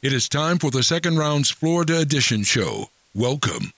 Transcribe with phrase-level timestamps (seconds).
[0.00, 2.90] It is time for the second round's Florida Edition show.
[3.16, 3.72] Welcome.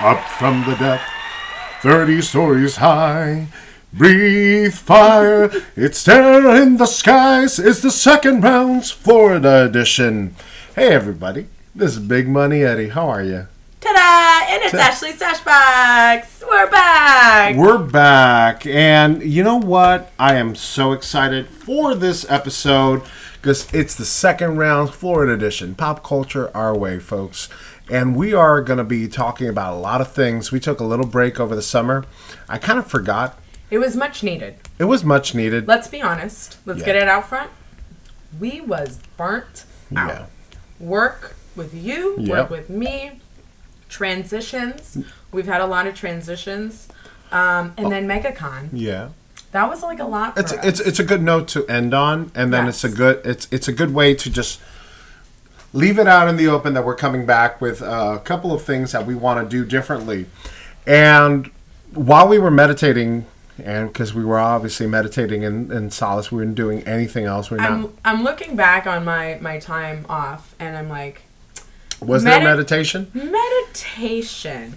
[0.00, 1.02] Up from the depth,
[1.82, 3.48] 30 stories high.
[3.94, 7.58] Breathe fire, it's there in the skies.
[7.58, 10.34] It's the second round's Florida edition.
[10.74, 12.88] Hey, everybody, this is Big Money Eddie.
[12.88, 13.48] How are you?
[13.82, 14.50] Ta-da!
[14.50, 16.42] And it's Ashley Sashbox.
[16.48, 17.54] We're back.
[17.54, 20.10] We're back, and you know what?
[20.18, 23.02] I am so excited for this episode
[23.42, 25.74] because it's the second round Florida edition.
[25.74, 27.50] Pop culture our way, folks.
[27.90, 30.50] And we are going to be talking about a lot of things.
[30.50, 32.06] We took a little break over the summer.
[32.48, 33.38] I kind of forgot.
[33.72, 34.56] It was much needed.
[34.78, 35.66] It was much needed.
[35.66, 36.58] Let's be honest.
[36.66, 36.84] Let's Yeah.
[36.86, 37.50] get it out front.
[38.38, 39.64] We was burnt
[39.96, 40.08] out.
[40.10, 40.24] Yeah.
[40.78, 42.16] Work with you.
[42.18, 42.28] Yep.
[42.28, 43.20] Work with me.
[43.88, 44.98] Transitions.
[45.32, 46.88] We've had a lot of transitions.
[47.30, 48.68] Um, and then MegaCon.
[48.72, 49.08] Yeah.
[49.52, 50.64] That was like a lot for It's us.
[50.66, 53.68] it's it's a good note to end on, and then it's a good it's it's
[53.68, 54.60] a good way to just
[55.72, 58.92] leave it out in the open that we're coming back with a couple of things
[58.92, 60.26] that we want to do differently.
[60.86, 61.50] And
[61.94, 63.24] while we were meditating,
[63.62, 67.50] and because we were obviously meditating in, in solace, we weren't doing anything else.
[67.50, 67.70] We're not.
[67.70, 71.22] I'm, I'm looking back on my, my time off and I'm like,
[72.00, 73.10] Was there meditation?
[73.14, 74.74] Meditation.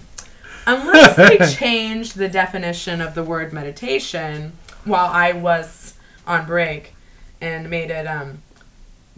[0.67, 4.53] Unless they change the definition of the word meditation
[4.83, 5.93] while I was
[6.27, 6.95] on break
[7.39, 8.39] and made it um,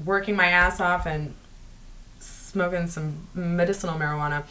[0.04, 1.34] working my ass off and
[2.20, 4.44] smoking some medicinal marijuana.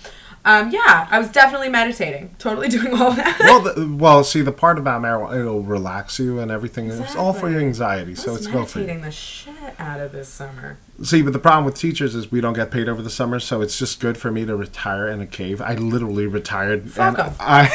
[0.47, 2.35] Um, yeah, I was definitely meditating.
[2.39, 3.37] Totally doing all that.
[3.41, 6.89] well, the, well, see, the part about marijuana, it'll relax you and everything.
[6.89, 8.87] It's all for your anxiety, so it's good for you.
[8.87, 10.79] meditating the shit out of this summer.
[11.03, 13.61] See, but the problem with teachers is we don't get paid over the summer, so
[13.61, 15.61] it's just good for me to retire in a cave.
[15.61, 17.35] I literally retired Fuck and.
[17.41, 17.69] I,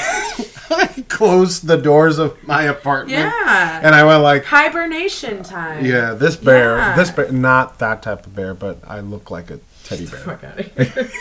[0.71, 3.19] I closed the doors of my apartment.
[3.19, 3.81] Yeah.
[3.83, 5.85] And I went like, Hibernation time.
[5.85, 6.95] yeah, this bear, Yeah.
[6.95, 10.39] this bear, not that type of bear, but I look like a teddy bear.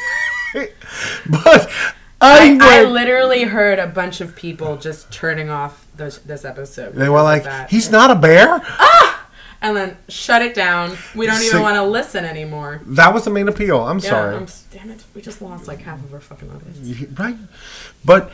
[0.52, 0.74] Fuck outta here.
[1.44, 1.70] but
[2.20, 6.94] I, I, I literally heard a bunch of people just turning off this, this episode.
[6.94, 7.70] they were like, that.
[7.70, 8.60] he's not a bear.
[8.62, 9.28] Ah!
[9.62, 10.96] and then shut it down.
[11.14, 12.80] We don't even want to listen anymore.
[12.86, 13.80] That was the main appeal.
[13.80, 14.36] I'm Yeah, sorry.
[14.36, 17.18] I'm, damn it, we just lost like half of our fucking audience.
[17.18, 17.36] right?
[18.04, 18.32] But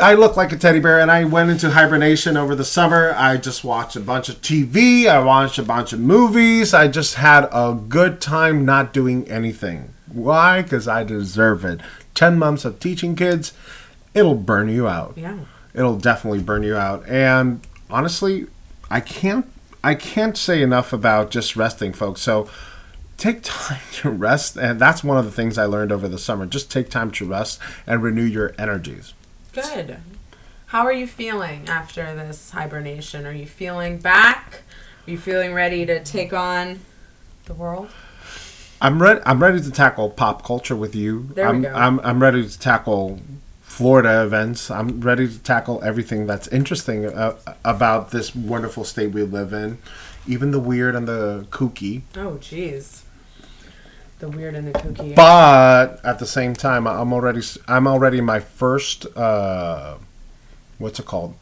[0.00, 3.14] I look like a teddy bear, and I went into hibernation over the summer.
[3.16, 5.06] I just watched a bunch of TV.
[5.08, 6.72] I watched a bunch of movies.
[6.72, 9.94] I just had a good time not doing anything.
[10.12, 10.62] Why?
[10.62, 11.80] Because I deserve it.
[12.14, 13.52] Ten months of teaching kids,
[14.14, 15.14] it'll burn you out.
[15.16, 15.38] Yeah.
[15.74, 17.08] It'll definitely burn you out.
[17.08, 17.60] And
[17.90, 18.46] honestly,
[18.90, 19.46] I can't.
[19.84, 22.20] I can't say enough about just resting, folks.
[22.20, 22.48] So
[23.16, 26.46] take time to rest and that's one of the things i learned over the summer
[26.46, 29.12] just take time to rest and renew your energies
[29.52, 29.98] Good.
[30.66, 33.26] How are you feeling after this hibernation?
[33.26, 34.62] Are you feeling back?
[35.06, 36.80] Are you feeling ready to take on
[37.46, 37.90] the world?
[38.80, 41.72] I'm ready i'm ready to tackle pop culture with you There we I'm, go.
[41.74, 43.20] I'm i'm ready to tackle
[43.60, 49.22] florida events i'm ready to tackle everything that's interesting uh, about this wonderful state we
[49.22, 49.78] live in
[50.26, 53.02] even the weird and the kooky Oh, jeez.
[54.18, 55.14] The weird and the kooky.
[55.14, 59.96] but at the same time i'm already i'm already my first uh
[60.78, 61.34] what's it called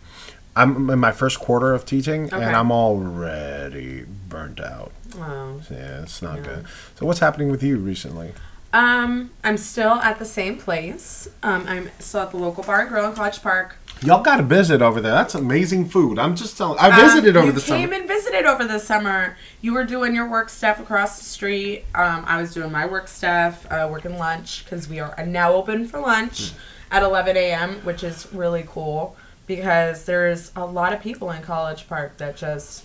[0.56, 2.42] i'm in my first quarter of teaching Okay.
[2.42, 5.60] and i'm already burnt out oh.
[5.70, 6.42] yeah it's not Yeah.
[6.44, 6.64] good
[6.98, 8.32] so what's happening with you recently
[8.72, 11.28] Um, I'm still at the same place.
[11.42, 13.76] Um, I'm still at the local bar and grill in College Park.
[14.02, 17.36] y'all got to visit over there that's amazing food i'm just telling i Um, visited
[17.36, 19.36] over you the came and visited over the summer.
[19.62, 21.84] You were doing your work stuff across the street.
[21.94, 25.86] Um, I was doing my work stuff, uh, working lunch because we are now open
[25.88, 26.56] for lunch Hmm.
[26.96, 31.88] at 11 a.m., which is really cool because there's a lot of people in College
[31.88, 32.84] Park that just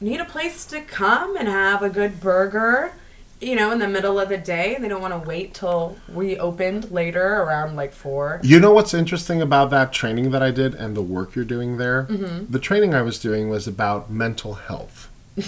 [0.00, 2.92] need a place to come and have a good burger.
[3.40, 6.38] You know, in the middle of the day, they don't want to wait till we
[6.38, 8.40] opened later around like four.
[8.42, 11.76] you know what's interesting about that training that i did and the work you're doing
[11.76, 12.50] there Mm-hmm.
[12.50, 15.10] the training i was doing was about mental health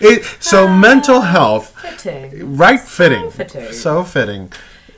[0.00, 2.56] it, so mental health Fitting.
[2.56, 3.30] Right fitting.
[3.30, 3.72] so fitting.
[3.72, 4.52] So fitting.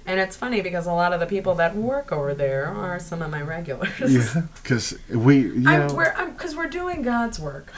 [0.06, 3.22] And it's funny because a lot of the people that work over there are some
[3.22, 3.90] of my regulars.
[4.00, 4.42] Yeah.
[4.62, 7.72] Because we, you know, we're, cause we're doing God's work.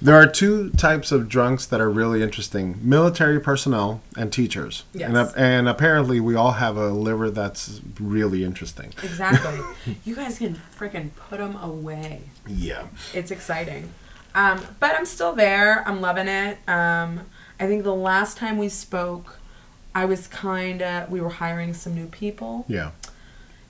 [0.00, 4.84] There are two types of drunks that are really interesting: military personnel and teachers.
[4.92, 5.08] Yes.
[5.08, 8.92] And, and apparently, we all have a liver that's really interesting.
[9.02, 9.58] Exactly.
[10.04, 12.22] you guys can freaking put them away.
[12.46, 12.86] Yeah.
[13.14, 13.90] It's exciting.
[14.34, 15.82] Um, but I'm still there.
[15.88, 16.58] I'm loving it.
[16.68, 17.22] Um,
[17.58, 19.38] I think the last time we spoke,
[19.96, 22.66] I was kind of, we were hiring some new people.
[22.68, 22.90] Yeah.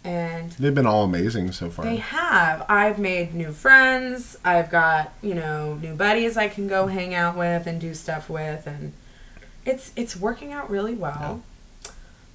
[0.03, 1.85] And They've been all amazing so far.
[1.85, 2.67] they have.
[2.69, 4.37] I've made new friends.
[4.45, 8.29] I've got, you know, new buddies I can go hang out with and do stuff
[8.29, 8.67] with.
[8.67, 8.93] And
[9.65, 11.45] it's, it's working out really well.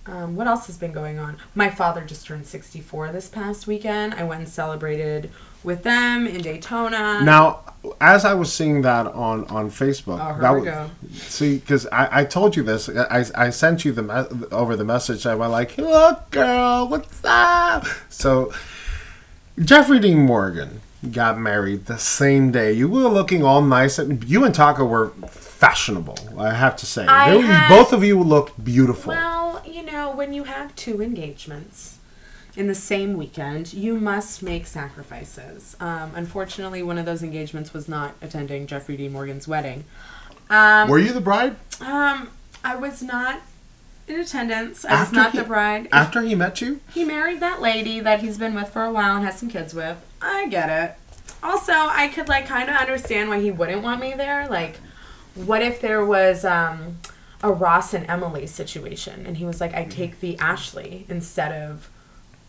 [0.05, 1.35] Um, what else has been going on?
[1.53, 4.13] My father just turned 64 this past weekend.
[4.13, 5.29] I went and celebrated
[5.63, 7.21] with them in Daytona.
[7.23, 7.61] Now,
[7.99, 10.89] as I was seeing that on on Facebook, Oh, that was, go.
[11.13, 14.83] see, because I, I told you this, I, I sent you the me- over the
[14.85, 15.25] message.
[15.25, 18.53] I went like, "Look, girl, what's up?" So,
[19.59, 20.81] Jeffrey Dean Morgan
[21.11, 22.71] got married the same day.
[22.73, 26.17] You were looking all nice, and you and Taka were fashionable.
[26.39, 29.09] I have to say, had- both of you looked beautiful.
[29.13, 31.97] Well, you know, when you have two engagements
[32.55, 35.75] in the same weekend, you must make sacrifices.
[35.79, 39.07] Um, unfortunately, one of those engagements was not attending Jeffrey D.
[39.07, 39.85] Morgan's wedding.
[40.49, 42.29] Um, were you the bride um,
[42.63, 43.41] I was not
[44.07, 44.83] in attendance.
[44.83, 45.87] I was After not he- the bride.
[45.91, 46.81] after he met you?
[46.93, 49.73] He married that lady that he's been with for a while and has some kids
[49.73, 49.97] with.
[50.21, 50.97] I get it.
[51.41, 54.47] Also, I could like kind of understand why he wouldn't want me there.
[54.49, 54.77] Like,
[55.33, 56.97] what if there was um,
[57.41, 61.89] a Ross and Emily situation, and he was like, "I take the Ashley instead of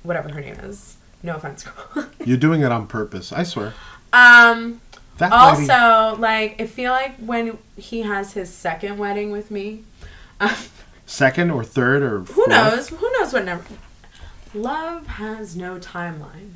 [0.02, 2.06] whatever her name is." No offense, girl.
[2.24, 3.32] You're doing it on purpose.
[3.32, 3.74] I swear.
[4.12, 4.80] um.
[5.18, 9.84] That lady- Also, like, I feel like when he has his second wedding with me,
[10.40, 10.50] um,
[11.06, 12.48] second or third or Who fourth?
[12.48, 12.88] knows?
[12.88, 13.64] Who knows what number?
[14.54, 16.52] Love has no timeline.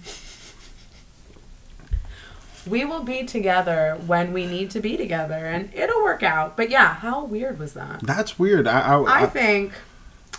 [2.66, 6.56] We will be together when we need to be together, and it'll work out.
[6.56, 8.00] But yeah, how weird was that?
[8.02, 8.66] That's weird.
[8.66, 9.72] I, I, I I think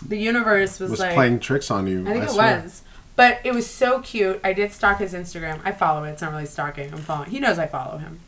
[0.05, 2.01] the universe was, was like, playing tricks on you.
[2.05, 2.61] I think it swear.
[2.63, 2.81] was,
[3.17, 4.39] but it was so cute.
[4.45, 5.59] I did stalk his Instagram.
[5.65, 6.11] I follow it.
[6.11, 6.93] It's not really stalking.
[6.93, 7.31] I'm following.
[7.31, 8.21] He knows I follow him.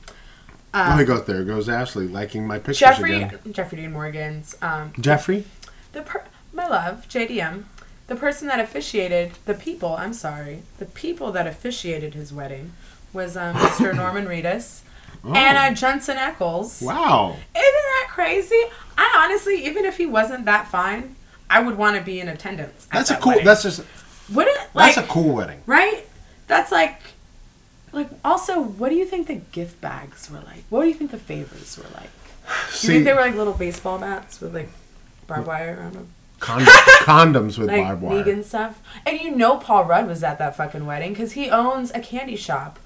[0.73, 1.43] Oh, Um, he goes there.
[1.45, 3.39] Goes Ashley liking my pictures Jeffrey again.
[3.53, 5.45] Jeffrey Dean Morgan's um, Jeffrey.
[5.93, 7.63] the per- my love JDM,
[8.07, 9.95] the person that officiated the people.
[9.95, 12.73] I'm sorry, the people that officiated his wedding
[13.13, 13.95] was um, Mr.
[13.95, 14.81] Norman Reedus,
[15.23, 15.33] Oh.
[15.33, 16.81] Anna Johnson Eccles.
[16.81, 17.31] Wow.
[17.31, 18.61] Isn't that crazy?
[18.97, 21.15] I honestly, even if he wasn't that fine,
[21.49, 22.87] I would want to be in attendance.
[22.91, 23.31] at That's a that cool.
[23.31, 23.45] wedding.
[23.45, 23.81] That's just.
[24.33, 25.61] Wouldn't like That's a cool wedding.
[25.65, 26.05] right?
[26.47, 26.99] That's like.
[27.91, 30.63] Like also, what do you think the gift bags were like?
[30.69, 32.09] What do you think the favors were like?
[32.81, 34.69] Do you think they were like little baseball bats with like
[35.25, 36.07] barbed wire around them?
[36.39, 36.61] con-
[37.01, 38.23] condoms with like barbed wire.
[38.23, 38.79] vegan stuff.
[39.05, 42.35] And you know Paul Rudd was at that fucking wedding because he owns a candy
[42.35, 42.77] shop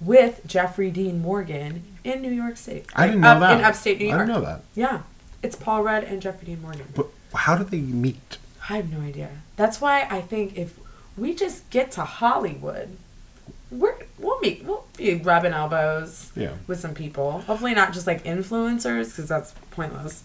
[0.00, 2.84] with Jeffrey Dean Morgan in New York City.
[2.94, 3.58] I didn't know up that.
[3.58, 4.14] In upstate New York.
[4.20, 4.62] I didn't know that.
[4.74, 5.02] Yeah,
[5.42, 6.86] it's Paul Rudd and Jeffrey Dean Morgan.
[6.94, 8.38] But how did they meet?
[8.68, 9.28] I have no idea.
[9.56, 10.78] That's why I think if
[11.16, 12.96] we just get to Hollywood,
[13.70, 16.52] we're we'll meet we'll be rubbing elbows Yeah.
[16.66, 17.40] with some people.
[17.42, 20.24] Hopefully not just like influencers because that's pointless.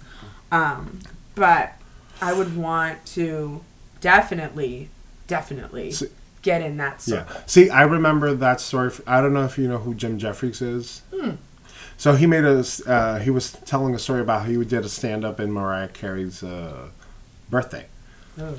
[0.52, 1.00] Um,
[1.36, 1.74] but
[2.22, 3.62] I would want to
[4.02, 4.90] definitely,
[5.28, 6.08] definitely See-
[6.42, 7.26] get in that Yeah.
[7.46, 8.92] See, I remember that story.
[9.06, 11.02] I don't know if you know who Jim Jeffries is.
[11.14, 11.32] Hmm.
[11.98, 14.90] So he made a Uh, he was telling a story about how he did a
[14.90, 16.88] stand up in Mariah Carey's uh,
[17.50, 17.88] birthday.
[18.40, 18.58] Ooh.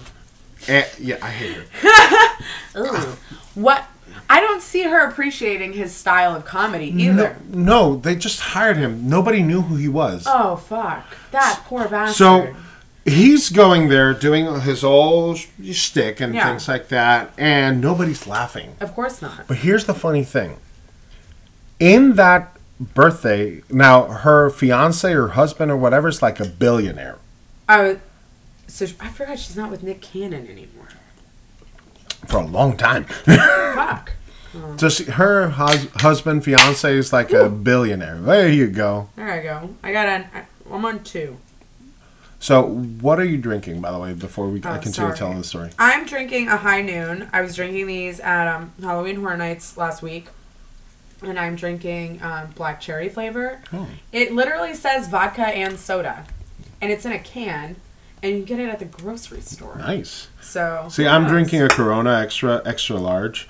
[0.66, 2.37] And, yeah, I hate her.
[2.81, 3.16] Ooh.
[3.55, 3.84] what?
[4.31, 7.38] I don't see her appreciating his style of comedy either.
[7.49, 9.09] No, they just hired him.
[9.09, 10.25] Nobody knew who he was.
[10.26, 11.04] Oh fuck!
[11.30, 12.16] That poor bastard.
[12.16, 12.54] So
[13.06, 16.47] he's going there doing his old sh- shtick and Yeah.
[16.49, 18.75] things like that, and nobody's laughing.
[18.80, 19.47] of course not.
[19.47, 20.56] But here's the funny thing.
[21.80, 27.16] In that birthday, now her fiance or husband or whatever is like a billionaire.
[27.68, 27.99] Oh,
[28.68, 30.88] so I forgot she's not with Nick Cannon anymore.
[32.26, 33.04] For a long time.
[33.25, 34.12] Fuck.
[34.76, 38.18] so she, her hus- husband, fiance is like a billionaire.
[38.18, 39.08] There you go.
[39.16, 39.75] There I go.
[39.82, 40.26] I got on.
[40.70, 41.38] I'm on two.
[42.40, 45.16] So, what are you drinking, by the way, before we I Oh, continue sorry.
[45.16, 45.70] telling the story?
[45.78, 47.28] I'm drinking a High Noon.
[47.32, 50.28] I was drinking these at um, Halloween Horror Nights last week,
[51.20, 53.58] and I'm drinking um, black cherry flavor.
[53.72, 53.88] Oh.
[54.12, 56.26] It literally says vodka and soda,
[56.80, 57.75] and it's in a can,
[58.22, 59.76] and you get it at the grocery store.
[59.78, 60.28] Nice.
[60.40, 61.30] So See, I'm knows?
[61.32, 63.48] drinking a Corona extra extra large,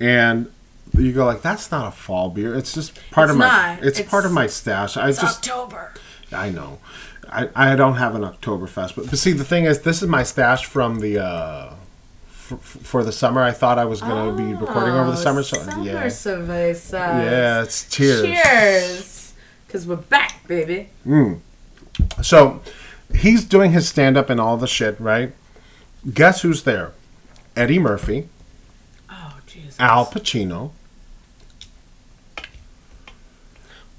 [0.00, 0.50] and
[0.96, 2.54] you go like, "That's not a fall beer.
[2.54, 3.78] It's just part It's of my.
[3.82, 4.96] It's, It's- part of my stash.
[4.96, 5.92] I It's just, October.
[6.32, 6.78] I know,
[7.28, 10.22] I, I don't have an Oktoberfest, but, but see, the thing is, this is my
[10.22, 11.74] stash from the uh,
[12.28, 13.42] for the summer.
[13.42, 16.92] I thought I was gonna be recording over the Oh, summer, so summer yeah, cerveza.
[16.92, 17.62] yeah.
[17.62, 18.22] It's cheers.
[18.22, 19.32] Cheers
[19.66, 20.88] Because we're back, baby.
[22.22, 22.60] So
[23.14, 25.32] he's doing his stand up and all the shit, right?
[26.12, 26.92] Guess who's there?
[27.56, 28.28] Eddie Murphy,
[29.10, 29.76] Oh, Jesus.
[29.78, 30.70] Al Pacino,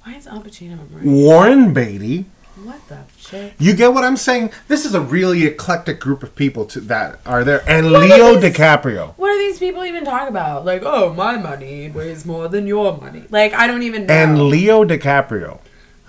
[0.04, 1.04] Why is Al Pacino right?
[1.04, 2.24] Warren Beatty.
[2.64, 3.54] What the shit?
[3.58, 4.50] You get what I'm saying?
[4.68, 8.34] This is a really eclectic group of people to, that are there, and What Leo
[8.36, 9.14] these- DiCaprio.
[9.16, 10.64] What do these people even talk about?
[10.64, 13.24] Like, oh, my money weighs more than your money.
[13.30, 14.14] Like, I don't even know.
[14.14, 15.60] And Leo DiCaprio.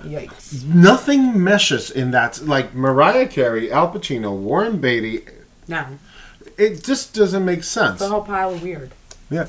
[0.03, 0.63] Yikes.
[0.65, 2.41] Nothing meshes in that.
[2.45, 5.25] Like Mariah Carey, Al Pacino, Warren Beatty.
[5.67, 5.85] No.
[6.57, 7.93] It just doesn't make sense.
[7.95, 8.91] It's a whole pile of weird.
[9.29, 9.45] Yeah.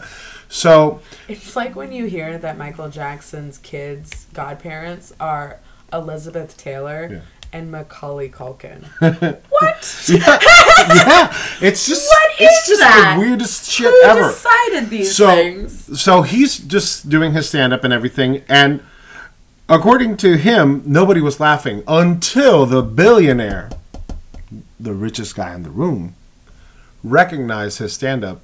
[0.48, 5.58] So It's like when you hear that Michael Jackson's kids' godparents are
[5.92, 7.20] Elizabeth Taylor Yeah.
[7.52, 8.84] and Macaulay Culkin.
[9.48, 10.04] what?
[10.08, 13.14] yeah, it's just What it's just that?
[13.16, 14.20] the weirdest shit Who ever.
[14.28, 16.00] decided these so things?
[16.00, 18.80] so he's just doing his stand up and everything and
[19.68, 23.70] according to him nobody was laughing until the billionaire
[24.78, 26.14] the richest guy in the room
[27.02, 28.42] recognized his stand up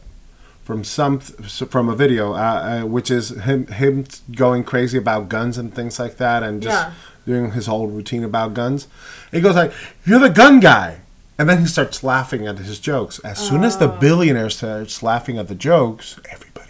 [0.62, 5.58] from some from a video uh, uh, which is him him going crazy about guns
[5.58, 6.92] and things like that and just Yeah.
[7.26, 8.86] doing his whole routine about guns
[9.30, 9.72] he goes like
[10.06, 11.00] you're the gun guy
[11.38, 13.98] and then he starts laughing at his jokes as soon as the Oh.
[13.98, 16.69] billionaire starts laughing at the jokes everybody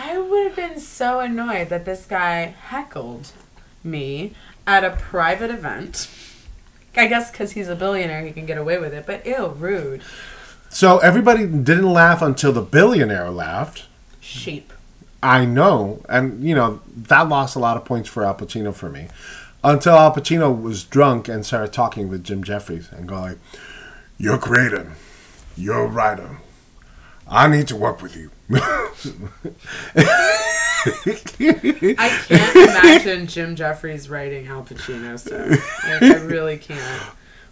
[0.00, 3.32] I would have been so annoyed that this guy heckled
[3.82, 4.32] me
[4.64, 6.08] at a private event.
[6.96, 10.02] I guess because he's a billionaire, he can get away with it, but ew, rude.
[10.68, 13.86] so everybody didn't laugh until the billionaire laughed
[14.20, 14.72] Sheep.
[15.20, 18.88] I know, and you know that lost a lot of points for Al Pacino for
[18.88, 19.08] me,
[19.64, 23.38] until Al Pacino was drunk and started talking with Jim Jeffries and go like,
[24.16, 24.92] "You're a creator,
[25.56, 26.38] you're a writer.
[27.26, 28.90] I need to work with you." I
[32.28, 35.48] can't imagine Jim Jeffries writing Al Pacino stuff.
[35.84, 37.02] Like, I really can't.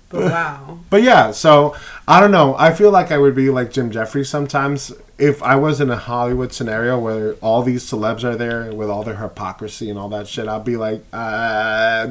[0.09, 0.79] But wow.
[0.88, 1.75] But yeah, so
[2.07, 2.55] I don't know.
[2.57, 5.97] I feel like I would be like Jim Jeffries sometimes if I was in a
[5.97, 10.29] Hollywood scenario where all these celebs are there with all their hypocrisy and all that
[10.29, 10.47] shit.
[10.47, 12.07] I'd be like, uh.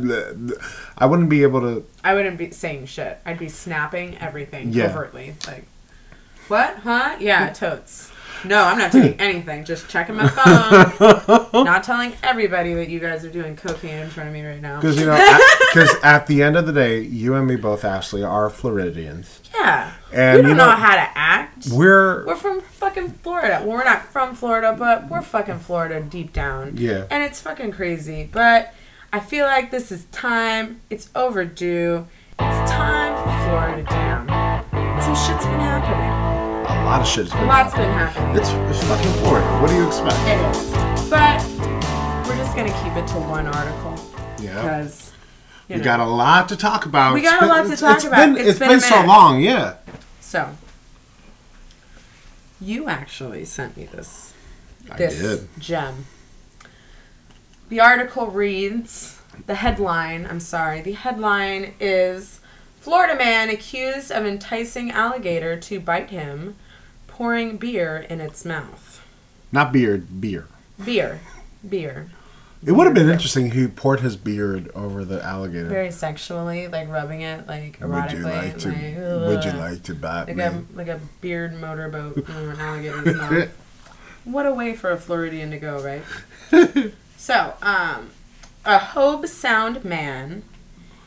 [0.98, 1.86] I wouldn't be able to.
[2.04, 3.18] I wouldn't be saying shit.
[3.26, 4.88] I'd be snapping everything Yeah.
[4.88, 5.36] overtly.
[5.48, 5.64] Like,
[6.50, 6.80] what?
[6.80, 7.16] Huh?
[7.22, 8.12] Yeah, totes.
[8.48, 9.66] No, I'm not doing anything.
[9.66, 11.54] Just checking my phone.
[11.66, 14.80] not telling everybody that you guys are doing cocaine in front of me right now.
[14.80, 15.16] Because you know,
[15.74, 19.42] because at the end of the day, you and me both, Ashley, are Floridians.
[19.54, 19.94] Yeah.
[20.14, 21.68] And we don't you know, know- how to act.
[21.72, 23.60] We're We're from fucking Florida.
[23.66, 26.78] Well, we're not from Florida, but we're fucking Florida deep down.
[26.78, 27.06] Yeah.
[27.10, 28.30] And it's fucking crazy.
[28.32, 28.74] But
[29.12, 30.82] I feel like this is time.
[30.90, 32.06] It's overdue.
[32.38, 34.28] It's time for Florida down.
[35.02, 36.05] Some shit's been happening.
[36.86, 37.48] A lot of shit's been.
[37.48, 38.38] lot's been happening.
[38.38, 39.48] It's, it's fucking Florida.
[39.60, 40.16] What do you expect?
[40.28, 41.10] It is.
[41.10, 41.44] But
[42.28, 43.96] we're just going to keep it to one article.
[44.40, 44.54] Yeah.
[44.62, 45.12] Because,
[45.68, 45.84] you We know.
[45.84, 47.16] got a lot to talk about.
[47.16, 48.36] We got a lot to talk it's about.
[48.36, 49.78] Been, It's it's been been, so long, yeah.
[50.20, 50.52] So,
[52.62, 54.34] you actually sent me this.
[54.92, 55.48] I this did.
[55.58, 56.06] gem.
[57.70, 62.42] The article reads the headline, I'm sorry, the headline is
[62.80, 66.56] Florida man accused of enticing alligator to bite him,
[67.16, 69.02] pouring beer in its mouth.
[69.50, 70.48] Not beard, beer.
[70.84, 71.22] Beer.
[71.68, 72.08] Beer.
[72.66, 75.70] It would have been interesting if he poured his beard over the alligator.
[75.70, 78.02] Very sexually, like rubbing it like erotically.
[78.02, 78.70] would you like to?
[78.70, 80.44] like, would you like to bite like me?
[80.44, 83.62] a like a beard motorboat in an alligator's mouth.
[84.26, 86.92] What a way for a Floridian to go, right?
[87.16, 88.10] so, um,
[88.66, 90.42] a Hobe Sound man,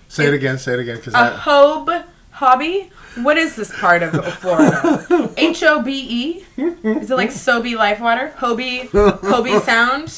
[0.06, 0.56] say it again.
[0.56, 2.04] Say it again, because a Hobe
[2.42, 2.90] hobby.
[3.16, 5.32] What is this part of Florida?
[5.36, 6.62] H O B E.
[6.84, 8.32] Is it like Sobe Life Water?
[8.38, 10.08] Hobie, Hobie Sound.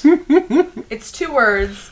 [0.91, 1.91] It's two words.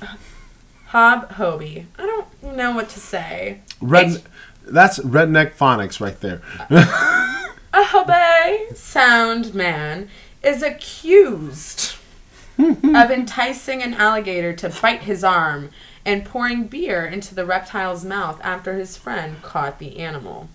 [0.89, 1.87] Hob Hobie.
[1.99, 3.61] I don't know what to say.
[3.81, 4.07] red.
[4.17, 4.23] H-
[4.67, 6.43] That's redneck phonics right there.
[6.71, 10.09] A Hobe sound man
[10.43, 11.95] is accused
[12.59, 15.71] of enticing an alligator to bite his arm
[16.09, 20.49] and pouring beer into the reptile's mouth after his friend caught the animal.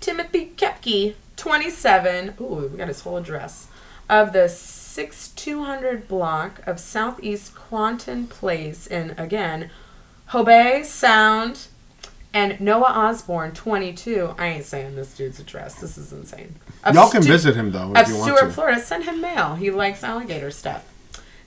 [0.00, 3.66] Timothy Kepke, 27, ooh, we got his whole address,
[4.08, 9.68] of the 6200 block of Southeast Quanton Place in, again,
[10.30, 11.66] Hobe Sound,
[12.32, 14.34] and Noah Osborne, 22.
[14.38, 15.74] I ain't saying this dude's address.
[15.74, 16.54] This is insane.
[16.82, 18.52] Of Y'all can Stu- visit him though if Of you want Stewart, to.
[18.54, 18.80] Florida.
[18.80, 19.56] Send him mail.
[19.56, 20.84] He likes alligator stuff.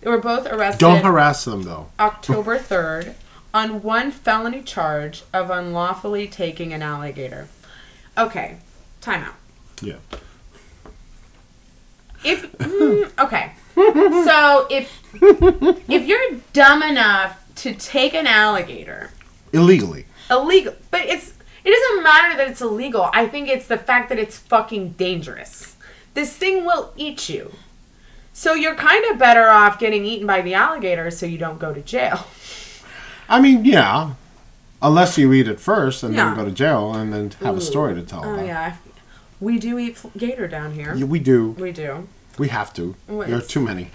[0.01, 1.87] They were both arrested Don't harass them though.
[1.99, 3.13] October 3rd
[3.53, 7.47] on one felony charge of unlawfully taking an alligator.
[8.17, 8.57] Okay,
[9.01, 9.33] timeout.
[9.81, 9.97] Yeah.
[12.23, 14.91] If mm, okay, so if
[15.89, 19.09] if you're dumb enough to take an alligator
[19.53, 20.05] illegally.
[20.29, 23.09] illegal, but it's it doesn't matter that it's illegal.
[23.13, 25.75] I think it's the fact that it's fucking dangerous.
[26.13, 27.51] This thing will eat you.
[28.33, 31.73] So you're kind of better off getting eaten by the alligator so you don't go
[31.73, 32.25] to jail.
[33.29, 34.13] I mean, yeah.
[34.81, 36.25] Unless you eat it first and Yeah.
[36.27, 38.45] then go to jail and then have a story to tell Oh about.
[38.45, 38.75] yeah.
[39.39, 40.93] We do eat f- gator down here.
[40.95, 41.51] Yeah, we do.
[41.51, 42.07] We do.
[42.37, 42.95] We have to.
[43.07, 43.91] Well, There are it's- too many.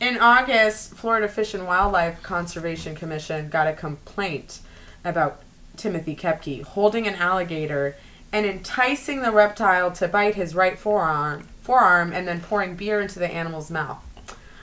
[0.00, 4.58] In August, Florida Fish and Wildlife Conservation Commission got a complaint
[5.04, 5.40] about
[5.76, 7.96] Timothy Kepke holding an alligator
[8.32, 13.18] and enticing the reptile to bite his right forearm, forearm and then pouring beer into
[13.18, 13.98] the animal's mouth.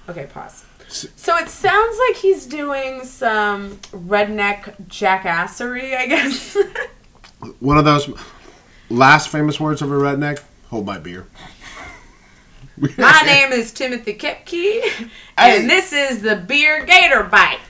[0.07, 0.65] Okay, pause.
[0.87, 6.57] So it sounds like he's doing some redneck jackassery, I guess.
[7.59, 8.09] One of those
[8.89, 10.39] last famous words of a redneck
[10.69, 11.27] hold my beer.
[12.97, 15.09] My name is Timothy Kepke, Hey.
[15.37, 17.59] and this is the beer gator bite.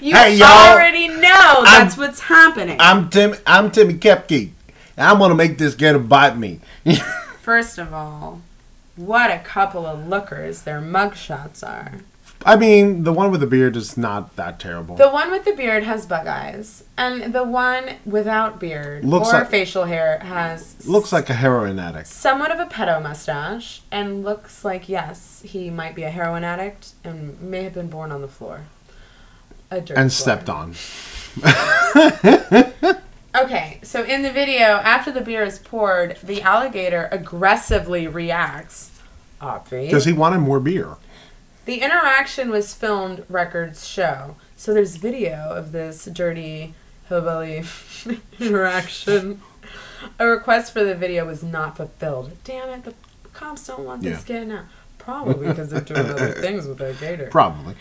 [0.00, 0.46] you Hey, y'all.
[0.72, 2.76] already know that's what's happening.
[2.78, 3.34] I'm Tim.
[3.46, 4.50] I'm Timmy Kepke.
[4.96, 6.60] and I'm gonna make this gator bite me.
[7.48, 8.42] First of all,
[8.94, 11.92] what a couple of lookers their mugshots are.
[12.44, 14.96] I mean, the one with the beard is not that terrible.
[14.96, 19.38] The one with the beard has bug eyes, and the one without beard Looks or
[19.38, 22.08] like- facial hair has Looks like a heroin addict.
[22.08, 26.90] somewhat of a pedo mustache, and looks like yes, he might be a heroin addict
[27.02, 28.64] and may have been born on the floor.
[29.70, 30.36] A dirt And floor.
[30.36, 30.74] stepped on.
[33.38, 38.90] Okay, so in the video, after the beer is poured, the alligator aggressively reacts.
[39.40, 39.86] Obvi.
[39.86, 40.96] Because he wanted more beer.
[41.64, 44.36] The interaction was filmed, records show.
[44.56, 46.74] So there's video of this dirty
[47.08, 47.62] hillbilly
[48.40, 49.42] interaction.
[50.18, 52.32] A request for the video was not fulfilled.
[52.44, 52.94] Damn it, the
[53.32, 54.34] cops don't want this Yeah.
[54.34, 54.64] getting out.
[54.98, 57.28] Probably because they're doing other things with their gator.
[57.30, 57.74] Probably.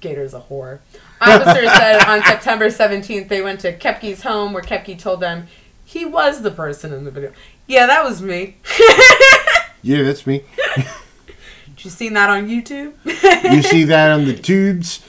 [0.00, 0.80] Gator's a whore.
[1.20, 5.46] Officers said on September 17th they went to Kepke's home where Kepke told them
[5.84, 7.32] he was the person in the video.
[7.66, 8.56] Yeah, that was me.
[9.80, 10.42] Yeah, that's me.
[11.76, 12.94] Did you seen that on YouTube?
[13.04, 15.04] You see that on the tubes?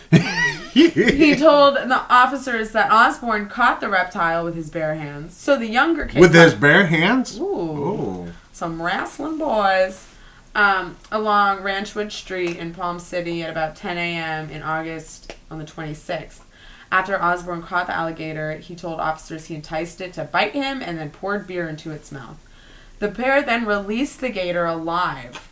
[0.73, 5.35] he told the officers that Osborne caught the reptile with his bare hands.
[5.35, 7.39] So the younger kid With his bare hands?
[7.39, 7.45] Ooh.
[7.45, 8.27] Oh.
[8.51, 10.05] some wrestling boys
[10.55, 14.49] um, along Ranchwood Street in Palm City at about 10 a.m.
[14.49, 16.41] in August on the 26th.
[16.91, 20.97] After Osborne caught the alligator, he told officers he enticed it to bite him and
[20.97, 22.37] then poured beer into its mouth.
[22.97, 25.47] The pair then released the gator alive.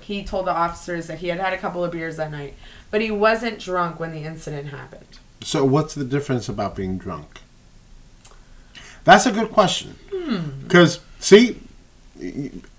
[0.00, 2.54] He told the officers that he had had a couple of beers that night,
[2.90, 5.18] but he wasn't drunk when the incident happened.
[5.42, 7.42] So what's the difference about being drunk?
[9.04, 9.96] That's a good question.
[10.12, 10.62] Hmm.
[10.62, 11.60] Because see,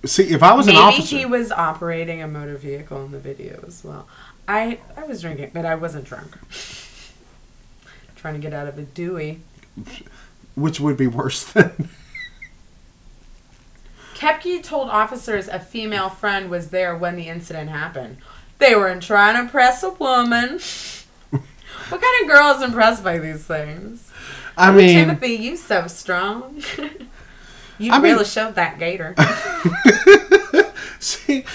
[0.05, 3.11] see, if I was Maybe an officer, Maybe he was operating a motor vehicle in
[3.11, 4.07] the video as well.
[4.47, 6.37] I I was drinking, but I wasn't drunk.
[8.15, 9.41] Trying to get out of a Dewey.
[10.55, 11.89] which would be worse than
[14.15, 18.17] Kepke told officers a female friend was there when the incident happened.
[18.57, 20.59] They were trying to impress a woman.
[21.29, 24.11] what kind of girl is impressed by these things?
[24.57, 26.61] I mean, Timothy, you so strong.
[27.79, 29.15] you I mean- really showed that gator.
[30.99, 31.45] see,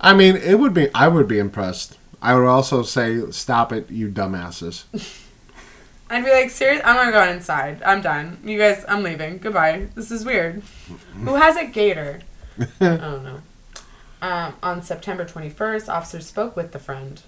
[0.00, 0.88] I mean, it would be.
[0.94, 1.98] I would be impressed.
[2.22, 4.84] I would also say, "Stop it, you dumbasses."
[6.08, 6.80] I'd be like, serious?
[6.84, 7.82] I'm not going inside.
[7.82, 8.38] I'm done.
[8.44, 9.38] You guys, I'm leaving.
[9.38, 9.88] Goodbye.
[9.96, 10.62] This is weird.
[11.24, 12.20] Who has a gator?
[12.80, 13.40] I don't know.
[14.22, 17.20] Um, on September 21st, officers spoke with the friend,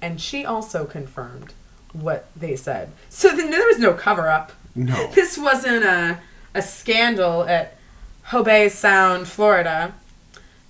[0.00, 1.52] and she also confirmed
[1.92, 2.92] what they said.
[3.08, 4.52] So then there was no cover up.
[4.76, 5.08] No.
[5.14, 6.20] This wasn't a,
[6.54, 7.76] a scandal at
[8.28, 9.94] Hobay Sound, Florida.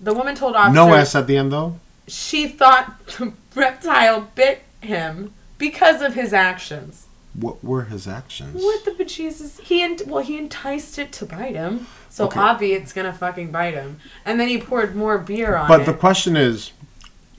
[0.01, 1.79] The woman told officers No S at the end, though.
[2.09, 7.07] she thought the reptile bit him because of his actions.
[7.35, 8.63] What were his actions?
[8.63, 9.61] What the bejesus?
[9.61, 12.39] He ent- well, he enticed it to bite him, so Okay.
[12.39, 13.99] obvi it's gonna fucking bite him.
[14.27, 15.87] And then he poured more beer on But it.
[15.87, 16.73] the question is,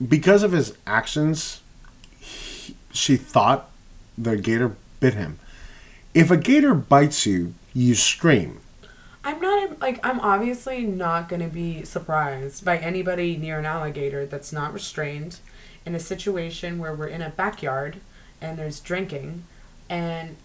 [0.06, 1.60] because of his actions,
[2.18, 3.70] he, she thought
[4.18, 5.38] the gator bit him.
[6.12, 8.60] If a gator bites you, you scream.
[9.24, 14.52] I'm not like I'm obviously not gonna be surprised by anybody near an alligator that's
[14.52, 15.38] not restrained
[15.86, 17.98] in a situation where we're in a backyard
[18.40, 19.44] and there's drinking
[19.88, 20.36] and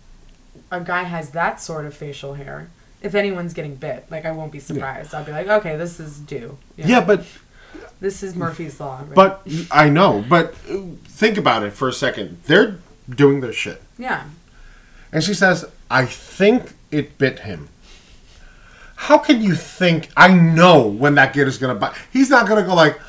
[0.72, 2.70] a guy has that sort of facial hair.
[3.02, 5.14] If anyone's getting bit, like I won't be surprised.
[5.14, 6.58] I'll be like, okay, this is due.
[6.76, 7.26] You know, Yeah, but
[8.00, 9.00] this is Murphy's law.
[9.00, 9.16] Right?
[9.16, 10.24] but I know.
[10.28, 12.42] But uh, think about it for a second.
[12.46, 14.26] They're doing their shit, yeah,
[15.12, 17.70] and she says, "I think it bit him."
[18.96, 20.10] How can you think?
[20.18, 21.94] I know when that gator's gonna bite.
[22.12, 23.00] He's not gonna go like,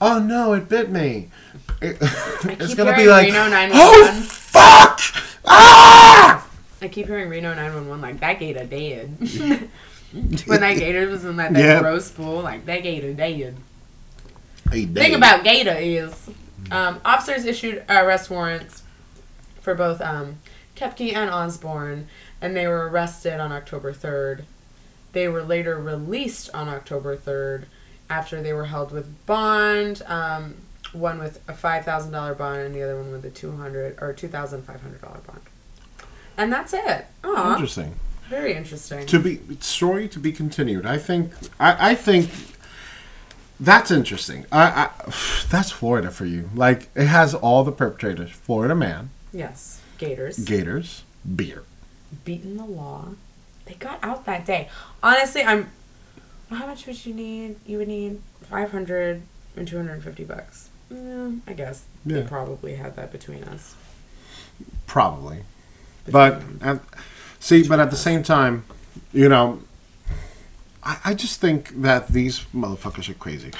[0.00, 1.30] "Oh no, it bit me."
[1.80, 3.72] it- it's gonna be like, Reno 911.
[3.74, 5.00] oh fuck!
[5.44, 6.46] Ah!
[6.80, 9.08] I keep hearing Reno 911 like that gator dead.
[10.46, 11.80] when that gator was in that, that Yeah.
[11.80, 13.56] gross pool, like that gator dead.
[14.70, 16.28] Hey, thing about Gator is
[16.72, 18.82] um, officers issued arrest warrants
[19.60, 20.38] for both um,
[20.76, 22.08] Kepke and Osborne,
[22.40, 24.44] and they were arrested on October 3rd.
[25.12, 27.64] They were later released on October 3rd
[28.10, 30.56] after they were held with bond, um,
[30.92, 35.40] one with a $5,000 bond and the other one with a 200 or $2,500 bond.
[36.36, 37.06] And that's it.
[37.24, 37.94] Aw, Interesting.
[38.28, 39.06] very interesting.
[39.06, 40.84] To be story to be continued.
[40.84, 41.32] I think.
[41.58, 42.30] I, I think.
[43.58, 44.44] That's interesting.
[44.52, 44.90] I, I,
[45.50, 46.50] that's Florida for you.
[46.54, 50.38] Like it has all the perpetrators: Florida man, yes, Gators.
[50.38, 51.02] gators,
[51.34, 51.64] beer.
[52.24, 53.08] beaten the law.
[53.66, 54.68] They got out that day.
[55.02, 55.70] Honestly, I'm.
[56.50, 57.56] How much would you need?
[57.66, 59.22] You would need 500
[59.56, 60.68] and 250 bucks.
[60.92, 63.74] Mm, I guess they probably had that between us.
[64.86, 65.38] Probably.
[66.08, 66.80] But at,
[67.40, 68.64] see, but at the same time,
[69.12, 69.60] you know,
[70.84, 73.50] I, I just think that these motherfuckers are crazy.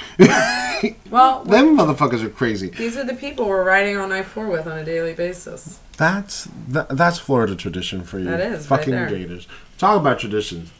[1.09, 2.69] Well, Them motherfuckers are crazy.
[2.69, 5.79] these are the people we're riding on I 4 with on a daily basis.
[5.97, 8.25] That's that, that's Florida tradition for you.
[8.25, 9.09] That is, right fucking there.
[9.09, 9.47] gators.
[9.77, 10.71] Talk about traditions.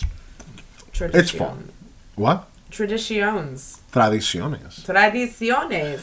[0.00, 1.38] It's Tradition.
[1.38, 1.68] fun.
[2.16, 2.48] What?
[2.70, 3.80] Traditions.
[3.92, 4.84] Tradiciones.
[4.84, 6.00] Tradiciones.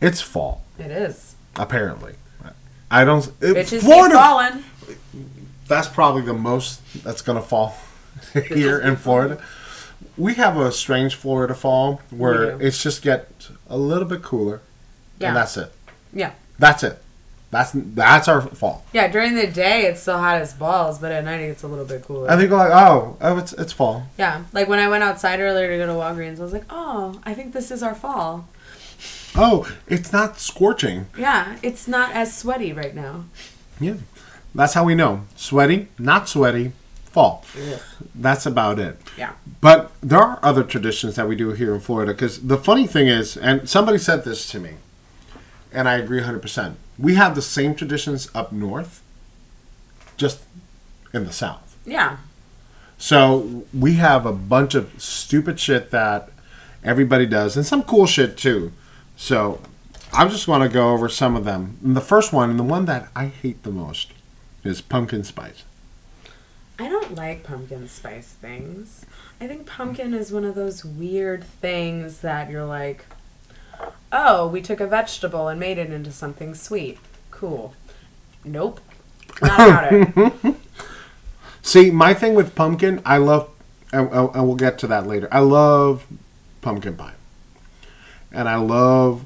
[0.00, 1.34] It's fall, It is.
[1.56, 2.14] apparently.
[2.90, 3.26] I don't.
[3.40, 4.14] It, Bitches Florida.
[4.14, 4.62] falling.
[5.66, 7.76] That's probably the most that's gonna fall
[8.32, 9.42] here in Florida.
[10.16, 14.60] We have a strange Florida fall where it's just get a little bit cooler,
[15.18, 15.28] Yeah.
[15.28, 15.72] and that's it.
[16.12, 16.30] Yeah.
[16.58, 17.02] That's it.
[17.50, 18.84] That's that's our fall.
[18.92, 21.68] Yeah, during the day it's still hot as balls, but at night it gets a
[21.68, 22.30] little bit cooler.
[22.30, 24.06] I think like, oh, oh, it's it's fall.
[24.18, 27.20] Yeah, like when I went outside earlier to go to Walgreens, I was like, "Oh,
[27.24, 28.48] I think this is our fall."
[29.36, 31.06] Oh, it's not scorching.
[31.16, 33.26] Yeah, it's not as sweaty right now.
[33.78, 33.94] Yeah,
[34.54, 35.22] that's how we know.
[35.36, 36.72] Sweaty, not sweaty,
[37.04, 37.44] fall.
[38.14, 38.98] That's about it.
[39.16, 39.32] Yeah.
[39.60, 43.06] But there are other traditions that we do here in Florida because the funny thing
[43.06, 44.72] is, and somebody said this to me,
[45.76, 46.74] and I agree 100%.
[46.98, 49.02] We have the same traditions up north,
[50.16, 50.42] just
[51.12, 51.76] in the south.
[51.84, 52.16] Yeah.
[52.96, 56.30] So we have a bunch of stupid shit that
[56.82, 58.72] everybody does, and some cool shit too.
[59.16, 59.60] So
[60.14, 61.76] I just want to go over some of them.
[61.84, 64.12] And the first one, and the one that I hate the most,
[64.64, 65.64] is pumpkin spice.
[66.78, 69.04] I don't like pumpkin spice things.
[69.40, 73.04] I think pumpkin is one of those weird things that you're like,
[74.12, 76.98] "Oh, we took a vegetable and made it into something sweet.
[77.30, 77.74] Cool."
[78.44, 78.80] Nope.
[79.42, 79.92] Not about
[80.44, 80.54] it.
[81.62, 83.50] See, my thing with pumpkin, I love,
[83.92, 85.28] and, and and we'll get to that later.
[85.32, 86.06] I love
[86.60, 87.14] pumpkin pie,
[88.30, 89.24] and I love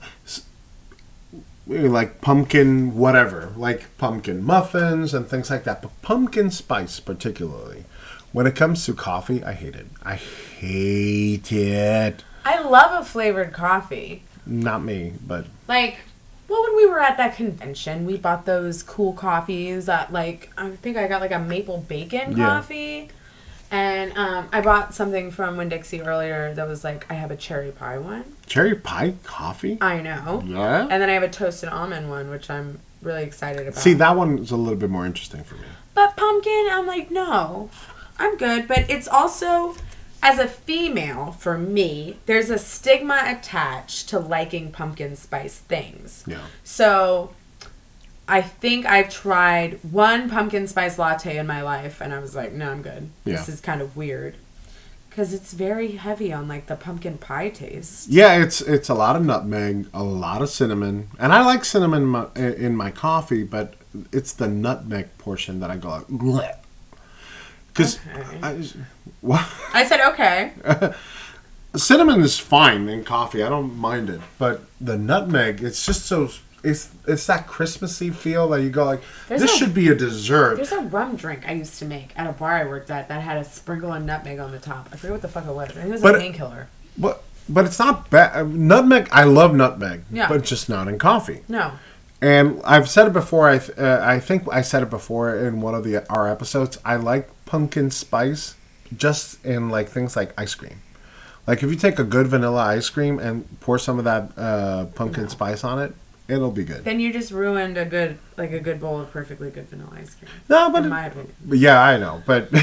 [1.66, 5.82] like pumpkin whatever, like pumpkin muffins and things like that.
[5.82, 7.84] But pumpkin spice, particularly,
[8.32, 9.86] when it comes to coffee, I hate it.
[10.02, 12.24] I hate it.
[12.44, 14.24] I love a flavored coffee.
[14.50, 15.98] Not me, but Like,
[16.48, 20.70] well, when we were at that convention, we bought those cool coffees that, like, I
[20.70, 22.48] think I got like a maple bacon Yeah.
[22.48, 23.08] coffee.
[23.72, 27.36] And um, I bought something from Winn Dixie earlier that was like, I have a
[27.36, 28.24] cherry pie one.
[28.48, 29.78] cherry pie coffee.
[29.80, 30.42] I know.
[30.44, 30.88] Yeah.
[30.90, 33.76] And then I have a toasted almond one, which I'm really excited about.
[33.80, 35.68] See, that one is a little bit more interesting for me.
[35.94, 37.70] But pumpkin, I'm like, no,
[38.18, 38.66] I'm good.
[38.66, 39.76] But it's also,
[40.22, 46.24] as a female, for me, there's a stigma attached to liking pumpkin spice things.
[46.26, 46.40] Yeah.
[46.62, 47.34] So
[48.28, 52.52] I think I've tried one pumpkin spice latte in my life, and I was like,
[52.52, 53.10] no, I'm good.
[53.24, 54.36] This is kind of weird.
[55.08, 58.08] Because it's very heavy on like the pumpkin pie taste.
[58.08, 62.02] Yeah, it's it's a lot of nutmeg, a lot of cinnamon, and I like cinnamon
[62.02, 63.74] in my, in my coffee, but
[64.12, 66.62] it's the nutmeg portion that I go like,
[67.72, 68.62] because Okay.
[69.20, 70.52] what I said, okay.
[71.76, 73.42] cinnamon is fine in coffee.
[73.42, 76.28] I don't mind it, but the nutmeg, it's just so
[76.62, 79.94] it's it's that Christmassy feel that you go like, There's this a- should be a
[79.94, 80.56] dessert.
[80.56, 83.22] There's a rum drink I used to make at a bar I worked at that
[83.22, 84.88] had a sprinkle of nutmeg on the top.
[84.92, 85.70] I forget what the fuck it was.
[85.70, 86.68] I think it was But- a painkiller.
[86.98, 88.48] But but it's not bad.
[88.54, 90.28] Nutmeg, I love nutmeg, Yeah.
[90.28, 91.40] but just not in coffee.
[91.48, 91.72] No.
[92.22, 93.48] And I've said it before.
[93.48, 96.76] I th- uh, I think I said it before in one of the our episodes.
[96.84, 98.54] I like pumpkin spice,
[98.96, 100.80] just in like things like ice cream.
[101.48, 104.84] Like if you take a good vanilla ice cream and pour some of that uh,
[104.94, 105.92] pumpkin spice on it,
[106.28, 106.84] it'll be good.
[106.84, 110.14] Then you just ruined a good, like a good bowl of perfectly good vanilla ice
[110.14, 110.30] cream.
[110.48, 111.34] No, but in my opinion.
[111.48, 112.50] Yeah, I know, but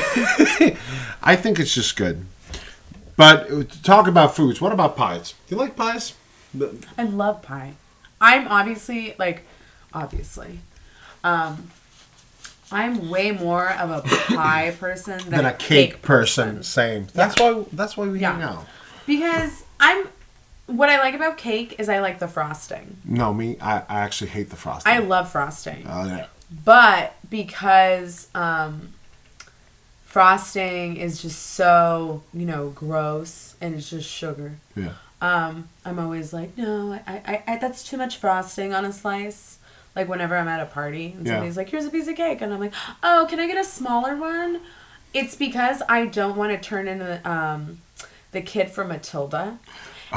[1.21, 2.26] I think it's just good.
[3.17, 5.34] But uh, to talk about foods, what about pies?
[5.47, 6.13] Do you like pies?
[6.97, 7.73] I love pie.
[8.21, 9.43] I'm obviously like,
[9.93, 10.60] obviously,
[11.26, 11.71] um,
[12.71, 14.01] I'm way more of a
[14.36, 16.63] pie person than, Than a cake, person.
[16.63, 17.08] Same.
[17.13, 17.63] That's why.
[17.71, 18.34] That's why we Yeah.
[18.34, 18.65] hang out.
[19.06, 20.08] because I'm.
[20.67, 22.97] What I like about cake is I like the frosting.
[23.06, 23.58] No, me.
[23.62, 24.91] I, I actually hate the frosting.
[24.91, 25.86] I love frosting.
[25.88, 26.25] Oh yeah.
[26.65, 28.89] but because um,
[30.06, 34.93] frosting is just so you know gross and it's just sugar Yeah.
[35.21, 39.58] um, i'm always like no I, I, I that's too much frosting on a slice
[39.97, 41.33] like whenever i'm at a party and Yeah.
[41.33, 43.63] somebody's like here's a piece of cake and i'm like oh can i get a
[43.65, 44.62] smaller one
[45.13, 47.79] it's because i don't want to turn into um,
[48.31, 49.60] the kid from matilda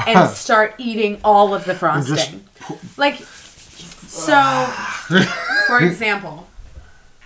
[0.07, 2.45] and start eating all of the frosting
[2.95, 4.65] like so
[5.67, 6.47] for example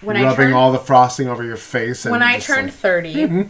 [0.02, 2.06] when I Rubbing all the frosting over your face.
[2.06, 3.50] And when I turned like- 30,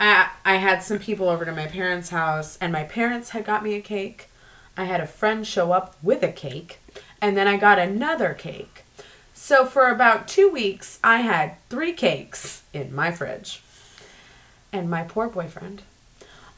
[0.00, 3.62] I, I had some people over to my parents' house, and my parents had got
[3.62, 4.30] me a cake.
[4.74, 6.78] I had a friend show up with a cake,
[7.22, 8.84] and then I got another cake.
[9.32, 13.62] So for about two weeks, I had three cakes in my fridge.
[14.72, 15.82] And my poor boyfriend,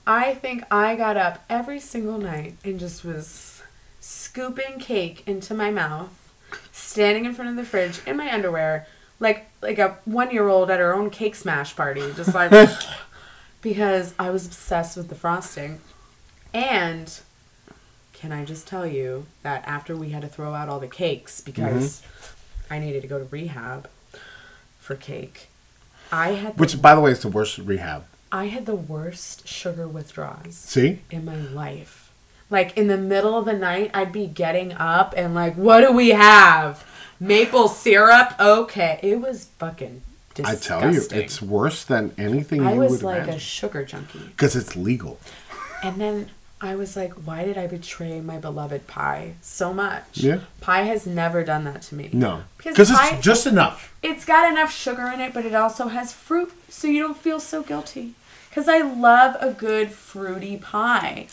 [0.07, 3.63] I think I got up every single night and just was
[4.01, 6.33] scooping cake into my mouth,
[6.73, 8.87] standing in front of the fridge in my underwear,
[9.21, 12.71] like like a one year old at her own cake smash party, just like
[13.63, 15.81] because I was obsessed with the frosting.
[16.53, 17.19] And
[18.25, 21.43] can I just tell you that after we had to throw out all the cakes
[21.43, 22.73] because mm-hmm.
[22.73, 23.87] I needed to go to rehab
[24.79, 25.49] for cake,
[26.11, 28.07] I had the, Which, by the way, is the worst rehab.
[28.33, 31.01] I had the worst sugar withdrawals See?
[31.11, 32.15] in my life.
[32.49, 35.93] Like in the middle of the night, I'd be getting up and like, what do
[35.93, 36.83] we have?
[37.21, 38.33] Maple syrup?
[38.41, 40.01] Okay, it was fucking
[40.33, 40.77] disgusting.
[40.77, 44.21] I tell you, it's worse than anything I you was would like a sugar junkie,
[44.29, 45.21] Because it's legal.
[45.83, 50.19] and then I was like, why did I betray my beloved pie so much?
[50.19, 50.41] Yeah.
[50.61, 52.09] pie has never done that to me.
[52.13, 52.45] No.
[52.57, 53.95] because it's just enough.
[54.03, 57.41] it's got enough sugar in it, but it also has fruit, so you don't feel
[57.41, 58.15] so guilty.
[58.49, 61.27] Because I love a good fruity pie.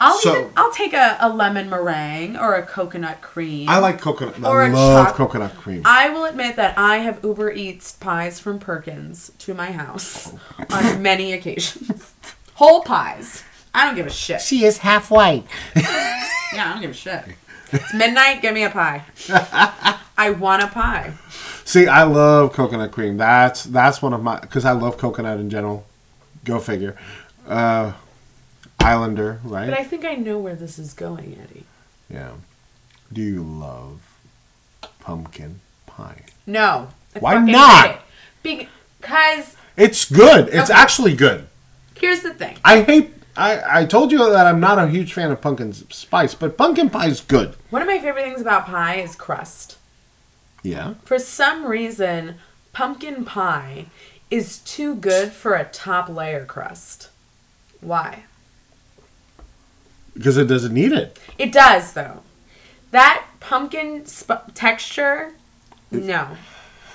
[0.00, 3.68] I'll So- even I'll take a, a lemon meringue or a coconut cream.
[3.68, 4.42] I like coconut.
[4.42, 5.82] Or I love choc- coconut cream.
[5.84, 10.76] I will admit that I have Uber Eats pies from Perkins to my house oh.
[10.76, 12.14] on many occasions.
[12.54, 13.44] Whole pies.
[13.74, 14.40] I don't give a shit.
[14.40, 15.44] she is half white.
[16.54, 17.24] Yeah, I don't give a shit.
[17.72, 18.42] It's midnight.
[18.42, 19.02] Give me a pie.
[20.18, 21.14] I want a pie.
[21.64, 23.16] See, I love coconut cream.
[23.16, 25.86] That's that's one of my because I love coconut in general.
[26.44, 26.94] Go figure.
[27.48, 27.92] Uh,
[28.80, 29.70] Islander, right?
[29.70, 31.64] But I think I know where this is going, Eddie.
[32.10, 32.32] yeah.
[33.10, 34.00] Do you love
[35.00, 36.24] pumpkin pie?
[36.46, 36.88] No.
[37.16, 38.00] I Why not?
[38.44, 38.68] it.
[39.00, 40.48] Because It's good.
[40.48, 40.78] It's Okay.
[40.78, 41.46] actually good.
[41.98, 42.58] here's the thing.
[42.62, 43.14] I hate.
[43.36, 46.90] I, I told you that I'm not a huge fan of pumpkin spice, but pumpkin
[46.90, 47.54] pie is good.
[47.70, 49.78] One of my favorite things about pie is crust.
[50.62, 50.94] Yeah.
[51.04, 52.36] For some reason,
[52.72, 53.86] pumpkin pie
[54.30, 57.08] is too good for a top layer crust.
[57.80, 58.24] Why?
[60.14, 61.18] Because it doesn't need it.
[61.38, 62.22] It does though.
[62.90, 65.32] That pumpkin sp- texture,
[65.90, 66.36] no,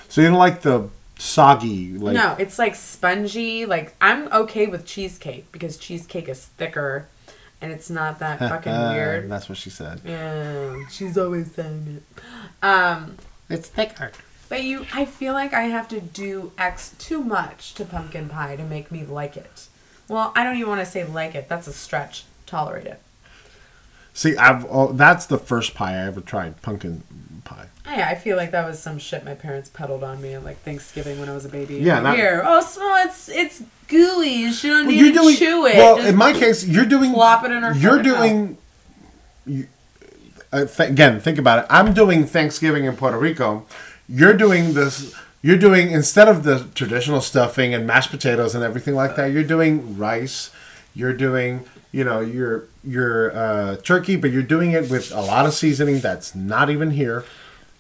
[0.10, 3.65] So you don't like the soggy like no, it's like spongy.
[3.65, 7.08] Like I'm okay with cheesecake because cheesecake is thicker,
[7.62, 9.30] and it's not that fucking weird.
[9.30, 10.01] That's what she said.
[10.06, 12.23] Yeah, she's always saying it.
[12.65, 13.17] Um,
[13.49, 14.12] It's thicker.
[14.49, 18.56] but you, I feel like I have to do X too much to pumpkin pie
[18.56, 19.67] to make me like it.
[20.08, 21.49] Well, I don't even want to say like it.
[21.49, 22.23] That's a stretch.
[22.45, 23.01] Tolerate it.
[24.13, 27.03] See, I've oh, that's the first pie I ever tried, pumpkin
[27.43, 27.67] pie.
[27.88, 30.60] Yeah, I feel like that was some shit my parents peddled on me at like
[30.62, 31.76] Thanksgiving when I was a baby.
[31.76, 32.43] Yeah, not- here.
[32.45, 34.28] Oh, so it's it's gooey.
[34.30, 35.76] You don't Well, need to chew it.
[35.78, 37.13] Well, Just in my case, you're doing.
[37.13, 38.58] plop it in her You're doing.
[39.45, 39.67] You,
[40.52, 41.65] uh, th- again, think about it.
[41.69, 43.65] I'm doing Thanksgiving in Puerto Rico.
[44.10, 45.13] You're doing this.
[45.41, 49.32] You're doing instead of the traditional stuffing and mashed potatoes and everything like that.
[49.32, 50.52] You're doing rice.
[50.93, 55.45] You're doing you know your your uh, turkey, but you're doing it with a lot
[55.45, 57.23] of seasoning that's not even here.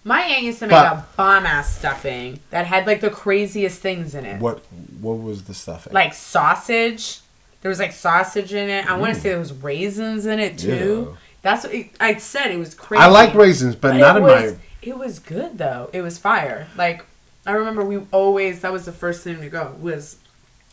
[0.07, 3.81] My aunt used to make But- a bomb ass stuffing that had like the craziest
[3.81, 4.39] things in it.
[4.39, 4.59] What
[5.01, 5.93] what was the stuffing?
[5.93, 7.19] Like sausage.
[7.61, 8.89] There was like sausage in it.
[8.89, 10.67] I want to say there was raisins in it too.
[10.75, 11.17] Ew.
[11.41, 12.51] That's what it, I said.
[12.51, 13.03] It was crazy.
[13.03, 14.59] I like raisins, but, But not it in was, my.
[14.81, 15.89] It was good though.
[15.91, 16.67] It was fire.
[16.77, 17.03] Like
[17.45, 20.17] I remember we always that was the first thing to go was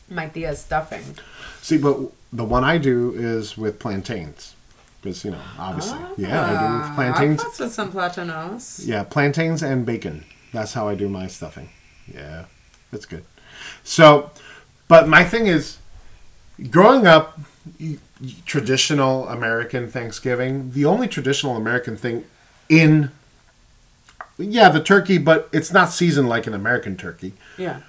[0.08, 1.02] my tia's stuffing.
[1.60, 1.98] See, but
[2.32, 4.54] the one I do is with plantains,
[5.04, 7.44] because you know, obviously, yeah, I do plantains.
[7.44, 8.86] I with some platanos.
[8.86, 10.24] Yeah, plantains and bacon.
[10.50, 11.68] That's how I do my stuffing.
[12.12, 12.46] Yeah,
[12.90, 13.24] that's good.
[13.82, 14.30] So,
[14.88, 15.76] but my thing is,
[16.70, 17.38] growing up,
[18.46, 20.70] traditional American Thanksgiving.
[20.70, 22.24] The only traditional American thing
[22.70, 23.10] in
[24.38, 27.34] yeah, the turkey, but it's not seasoned like an American turkey.
[27.58, 27.80] Yeah.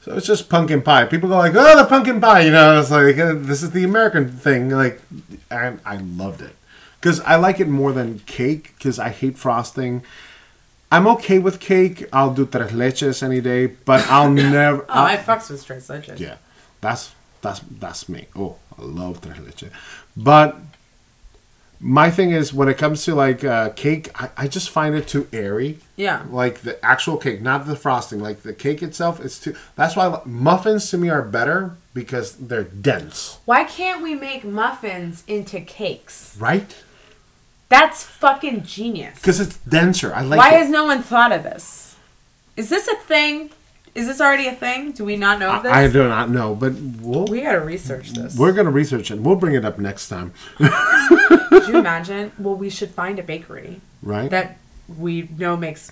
[0.00, 1.04] So it's just pumpkin pie.
[1.04, 2.80] People go like, "Oh, the pumpkin pie," you know.
[2.80, 4.70] It's like uh, this is the American thing.
[4.70, 5.02] Like,
[5.50, 6.56] and I loved it
[7.02, 10.02] because I like it more than cake because I hate frosting.
[10.92, 12.04] I'm okay with cake.
[12.12, 14.82] I'll do tres leches any day, but I'll never.
[14.82, 16.20] Oh, I I'll- fucks with tres leches.
[16.20, 16.36] yeah,
[16.80, 18.28] that's that's that's me.
[18.36, 19.72] Oh, I love tres leches,
[20.16, 20.56] but
[21.80, 25.08] my thing is when it comes to like uh, cake, I, I just find it
[25.08, 25.78] too airy.
[25.96, 26.22] Yeah.
[26.30, 28.20] Like the actual cake, not the frosting.
[28.20, 29.56] Like the cake itself, it's too.
[29.74, 35.24] That's why muffins to me are better because they're dense, Why can't we make muffins
[35.26, 36.36] into cakes?
[36.38, 36.74] right?
[37.72, 39.14] That's fucking genius.
[39.18, 40.14] Because it's denser.
[40.14, 40.40] I like it.
[40.40, 40.58] Why it.
[40.58, 41.96] has no one thought of this?
[42.54, 43.48] Is this a thing?
[43.94, 44.92] Is this already a thing?
[44.92, 45.72] Do we not know of this?
[45.72, 48.36] I, I do not know, but we'll, we gotta research this.
[48.36, 49.20] we're gonna research it.
[49.20, 52.32] We'll bring it up next time, Could you imagine?
[52.38, 54.28] Well, we should find a bakery right?
[54.30, 54.58] that
[54.98, 55.90] we know makes.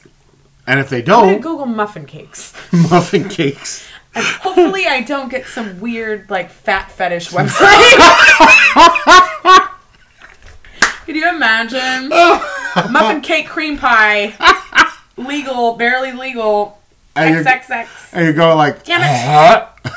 [0.66, 2.52] and if they don't, Google muffin cakes,
[2.90, 3.86] muffin cakes.
[4.14, 7.96] and hopefully I don't get some weird like fat fetish website.
[11.06, 12.10] Could you imagine?
[12.72, 12.88] Oh.
[12.88, 14.32] muffin cake cream pie,
[15.16, 16.78] legal, barely legal,
[17.16, 17.88] And XXX.
[18.12, 19.92] And you go like, Damn it.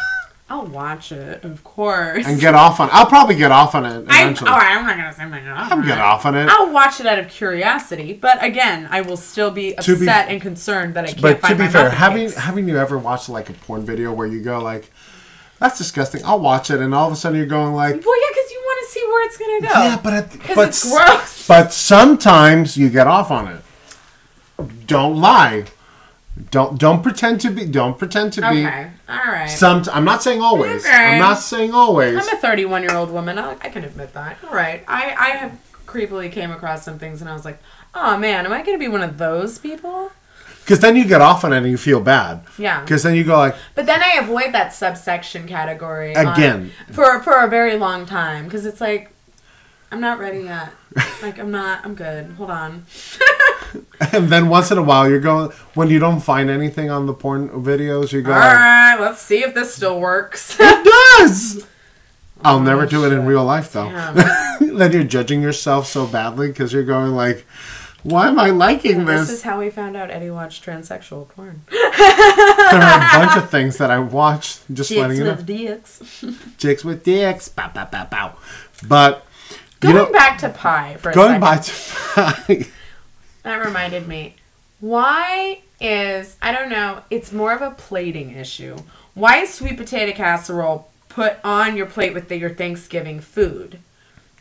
[0.49, 2.25] I'll watch it, of course.
[2.25, 2.89] and get off on.
[2.91, 4.49] I'll probably get off on it eventually.
[4.49, 6.47] all right, I'm not gonna say my I'll get off on it.
[6.49, 10.29] I'll watch it out of curiosity, but again, I will still be To be- upset
[10.29, 12.37] and concerned that I can't But to find be my fair, muffin having cakes.
[12.39, 14.91] haven't you ever watched like a porn video where you go like,
[15.59, 18.27] "That's disgusting." I'll watch it, and all of a sudden you're going like, Well, yeah,
[18.31, 19.67] because you want to see where it's gonna go.
[19.67, 21.47] "Yeah, but but it's gross.
[21.47, 23.61] but sometimes you get off on it.
[24.87, 25.65] Don't lie.
[26.49, 27.65] Don't don't pretend to be.
[27.65, 28.65] Don't pretend to be.
[28.65, 29.47] Okay, all right.
[29.47, 29.83] Some.
[29.91, 30.83] I'm not saying always.
[30.85, 31.13] Okay.
[31.13, 32.15] I'm not saying always.
[32.15, 33.37] I'm a 31 year old woman.
[33.37, 34.37] I, I can admit that.
[34.47, 34.83] All right.
[34.87, 37.59] I I have creepily came across some things, and I was like,
[37.93, 40.11] oh man, am I gonna be one of those people?
[40.63, 42.41] Because then you get off on it and you feel bad.
[42.57, 42.81] Yeah.
[42.81, 46.71] Because then you go like, But then I avoid that subsection category on- Again.
[46.91, 49.11] for for a very long time because it's like
[49.91, 50.71] I'm not ready yet.
[51.21, 51.85] like I'm not.
[51.85, 52.31] I'm good.
[52.37, 52.85] Hold on.
[54.13, 57.13] and then once in a while you're going when you don't find anything on the
[57.13, 58.97] porn videos, you go All right.
[58.99, 60.57] Let's see if this still works.
[60.59, 60.83] it
[61.19, 61.65] does.
[62.45, 63.89] I'll never do it in real life though.
[64.59, 67.45] Then you're judging yourself so badly because you're going like,
[68.03, 69.37] why am I liking this this?
[69.37, 71.63] is how we found out Eddie watched transsexual porn.
[71.69, 74.61] there are a bunch of things that I watched.
[74.73, 75.35] Just letting you know.
[75.35, 76.23] dicks.
[76.57, 77.49] Chicks with dicks.
[77.49, 78.35] Bow, bow, bow, bow.
[78.87, 79.25] But
[79.81, 81.71] you Going know, back to pie for a going by to
[83.43, 84.35] That reminded me.
[84.79, 88.77] Why is I don't know, it's more of a plating issue.
[89.13, 93.79] Why is sweet potato casserole put on your plate with the, your Thanksgiving food?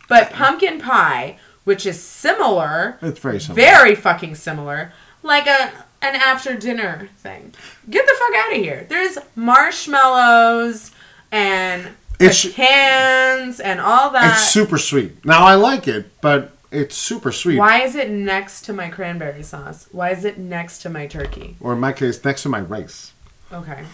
[0.09, 3.57] But pumpkin pie, which is similar, it's very simple.
[3.57, 5.73] very fucking similar, like a
[6.03, 7.55] an after dinner thing.
[7.89, 8.87] Get the fuck out of here.
[8.89, 10.91] There's marshmallows
[11.31, 11.83] and
[12.19, 14.33] It's- pecans and all that.
[14.41, 15.25] It's super sweet.
[15.25, 17.59] Now I like it, but it's super sweet.
[17.59, 19.87] Why is it next to my cranberry sauce?
[19.93, 21.57] Why is it next to my turkey?
[21.61, 23.13] Or in my case, next to my rice.
[23.53, 23.85] Okay.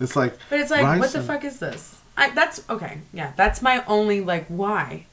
[0.00, 0.38] It's like.
[0.48, 1.96] But it's like, what the and- fuck is this?
[2.16, 3.00] I, that's okay.
[3.12, 5.04] Yeah, that's my only like why.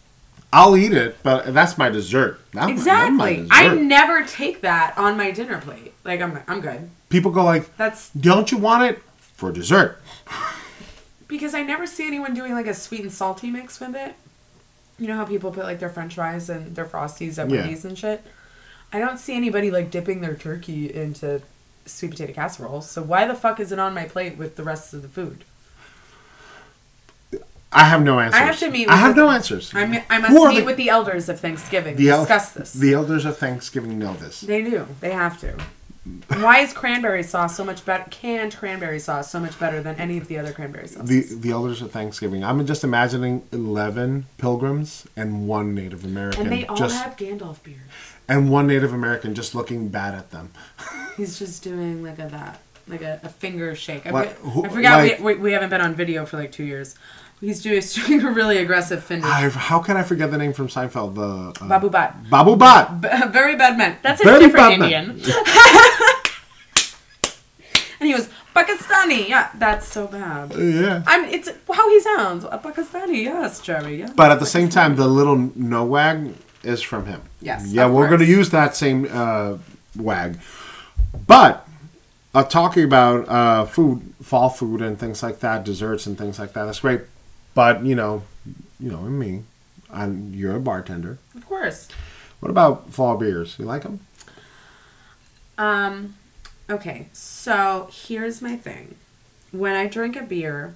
[0.53, 2.39] I'll eat it, but that's my dessert.
[2.53, 3.49] That's my- that's my Exactly.
[3.51, 5.93] I never take that on my dinner plate.
[6.03, 6.89] Like I'm I'm good.
[7.09, 9.99] People go like, That's "Don't you want it for dessert?"
[11.27, 14.13] because I never see anyone doing like a sweet and salty mix with it.
[14.99, 17.61] You know how people put like their french fries and their frosties at Yeah.
[17.61, 18.23] Wendy's and shit?
[18.91, 21.41] I don't see anybody like dipping their turkey into
[21.85, 22.81] sweet potato casserole.
[22.81, 25.43] So why the fuck is it on my plate with the rest of the food?
[27.75, 28.39] I have no answers.
[28.39, 29.71] have to meet I have the- no answers.
[29.73, 31.95] I, mi- I must meet the- with the elders of Thanksgiving.
[31.95, 32.73] the el- discuss this.
[32.73, 34.41] The elders of Thanksgiving know this.
[34.41, 34.87] They do.
[35.01, 35.55] They have to.
[36.27, 38.03] Why is cranberry sauce so much better?
[38.09, 41.29] Canned cranberry sauce so much better than any of the other cranberry sauces?
[41.29, 42.43] The the elders of Thanksgiving.
[42.43, 46.41] I'm just imagining eleven pilgrims and one Native American.
[46.43, 47.79] and they all just have Gandalf beards.
[48.27, 50.51] and one Native American just looking bad at them.
[51.17, 52.59] He's just doing like a that,
[52.89, 54.05] like a, a finger shake.
[54.05, 56.65] I, who- I forgot like- we, we, we haven't been on video for like two
[56.65, 56.95] years.
[57.47, 57.83] He's doing,
[58.23, 59.27] a really aggressive finger.
[59.27, 61.15] I, how can I forget the name from Seinfeld?
[61.15, 62.29] The uh, Babu Bhatt.
[62.29, 63.01] Babu Bhatt.
[63.01, 63.97] B- very bad man.
[64.01, 64.81] That's a Very different.
[64.81, 65.09] Indian.
[67.99, 69.27] and he was Pakistani.
[69.27, 70.53] Yeah, that's so bad.
[70.55, 71.03] Yeah.
[71.05, 71.25] I'm.
[71.25, 72.45] It's how he sounds.
[72.45, 73.23] A Pakistani.
[73.23, 73.97] Yes, Jerry.
[73.99, 74.13] Yeah.
[74.15, 76.33] But at the same time, the little no wag
[76.63, 77.23] is from him.
[77.41, 79.57] Yes, Yeah, we're going to use that same uh,
[79.97, 80.39] wag.
[81.27, 81.67] But
[82.33, 86.53] uh, talking about uh, food, fall food, and things like that, desserts and things like
[86.53, 87.01] that, that's great.
[87.53, 88.23] But you know,
[88.79, 89.43] you know, and me,
[89.91, 91.19] And you're a bartender.
[91.35, 91.87] Of course.
[92.39, 93.55] What about fall beers?
[93.57, 93.99] You like them?
[95.57, 96.15] Um,
[96.69, 98.95] okay, so here's my thing.
[99.51, 100.73] When I drink a beer,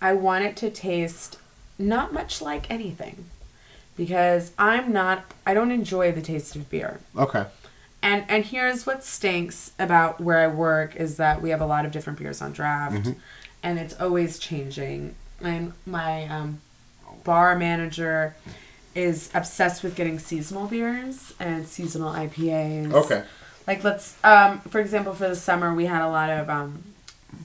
[0.00, 1.36] I want it to taste
[1.78, 3.24] not much like anything.
[3.96, 7.00] Because I'm not I don't enjoy the taste of beer.
[7.16, 7.44] Okay.
[8.02, 11.84] And and here's what stinks about where I work is that we have a lot
[11.84, 13.08] of different beers on draft
[13.62, 15.14] and it's always changing.
[15.42, 16.60] And my um,
[17.24, 18.34] bar manager
[18.94, 22.92] is obsessed with getting seasonal beers and seasonal IPAs.
[22.92, 23.24] Okay.
[23.66, 26.82] Like let's um for example for the summer we had a lot of um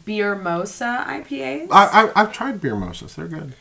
[0.06, 1.68] beer mosa IPAs.
[1.72, 3.14] I, I I've tried beer moses.
[3.14, 3.54] They're good.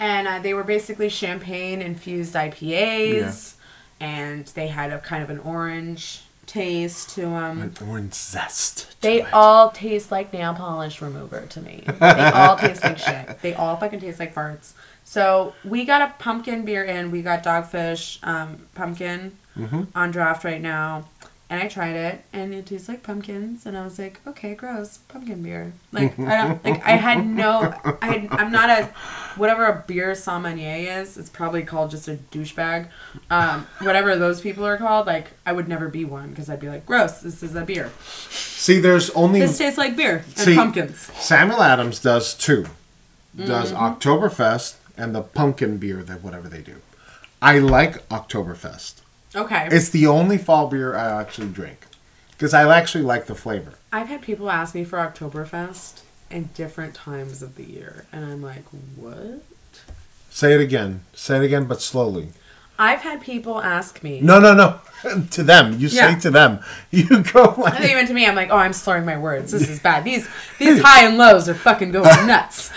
[0.00, 3.54] and uh, they were basically champagne infused IPAs
[4.00, 7.62] and they had a kind of an orange taste to them.
[7.62, 8.90] An orange zest.
[8.90, 9.28] to They it.
[9.32, 11.84] all taste like nail polish remover to me.
[11.86, 13.38] They all taste like shit.
[13.42, 14.72] They all fucking taste like farts.
[15.04, 17.10] So we got a pumpkin beer in.
[17.10, 19.36] We got Dogfish um, pumpkin
[19.94, 21.08] on draft right now,
[21.50, 23.64] and I tried it, and it tastes like pumpkins.
[23.64, 25.72] And I was like, okay, gross, pumpkin beer.
[25.92, 26.84] Like I don't like.
[26.86, 27.74] I had no.
[28.02, 28.84] I had, I'm not a
[29.36, 31.16] whatever a beer sommelier is.
[31.16, 32.88] It's probably called just a douchebag.
[33.30, 35.06] Um, whatever those people are called.
[35.06, 37.20] Like I would never be one because I'd be like, gross.
[37.20, 37.90] This is a beer.
[38.30, 40.98] See, there's only This tastes like beer and See- pumpkins.
[40.98, 42.66] Samuel Adams does two.
[43.36, 43.82] Does Mm-hmm.
[44.10, 46.76] Oktoberfest and the pumpkin beer that whatever they do.
[47.40, 48.94] I like Oktoberfest.
[49.38, 49.68] Okay.
[49.70, 51.86] It's the only fall beer I actually drink
[52.32, 53.74] because I actually like the flavor.
[53.92, 58.42] I've had people ask me for Oktoberfest in different times of the year, and I'm
[58.42, 58.64] like,
[58.96, 59.42] what?
[60.30, 61.02] Say it again.
[61.14, 62.28] Say it again, but slowly.
[62.80, 64.20] I've had people ask me.
[64.20, 64.80] No, no, no.
[65.30, 65.80] to them.
[65.80, 66.14] You Yeah.
[66.14, 66.60] say to them.
[66.90, 69.50] You go I think even to me, I'm like, oh, I'm slurring my words.
[69.52, 70.04] This is bad.
[70.04, 70.28] These
[70.58, 72.70] these high and lows are fucking going nuts.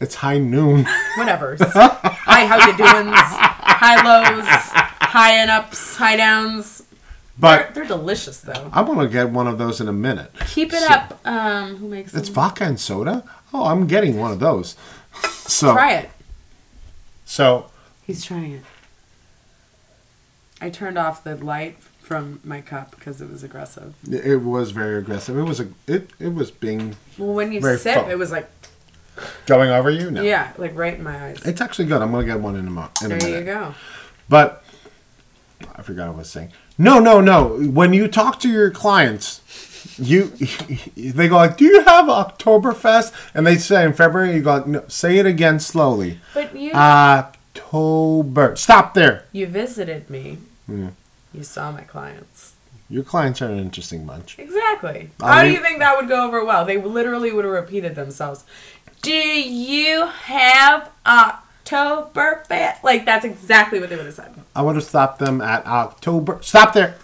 [0.00, 0.86] It's high noon.
[1.16, 1.56] Whatever.
[1.60, 3.06] Hi, how you doing?
[3.14, 4.46] High lows,
[5.16, 6.82] high and ups, high downs.
[7.38, 8.70] They're, But they're delicious though.
[8.72, 10.30] I'm gonna get one of those in a minute.
[10.48, 11.18] Keep it up.
[11.26, 12.18] Um, who makes it?
[12.18, 12.34] It's them?
[12.34, 13.24] vodka and soda.
[13.52, 14.76] Oh, I'm getting one of those.
[15.46, 16.10] So Try it.
[17.24, 17.70] so
[18.04, 18.62] He's trying it.
[20.60, 23.94] I turned off the light from my cup because it was aggressive.
[24.10, 25.36] it was very aggressive.
[25.38, 28.10] It was a it it was being Well, when you Very sip, full.
[28.10, 28.48] it was like,
[29.46, 30.10] going over you.
[30.10, 31.42] No, yeah, like right in my eyes.
[31.44, 32.02] it's actually good.
[32.02, 33.38] I'm gonna get one in a mo- in a There minute.
[33.38, 33.74] you go.
[34.28, 34.64] But
[35.74, 36.52] I forgot what I was saying.
[36.78, 37.58] No, no, no.
[37.58, 39.40] When you talk to your clients,
[39.98, 40.24] you
[40.96, 44.84] they go like, "Do you have Oktoberfest?" And they say in February, you go, no,
[44.88, 48.56] "Say it again slowly." But you October.
[48.56, 49.24] Stop there.
[49.32, 50.38] you visited me.
[50.68, 52.54] You saw my clients.
[52.88, 54.38] Your clients are an interesting bunch.
[54.38, 55.10] Exactly.
[55.20, 56.64] I How do you think that would go over well?
[56.64, 58.44] They literally would have repeated themselves.
[59.02, 60.90] Do you have
[61.66, 62.82] Oktoberfest?
[62.82, 64.32] Like that's exactly what they would have said.
[64.54, 66.38] I would have stopped them at October.
[66.42, 66.96] Stop there.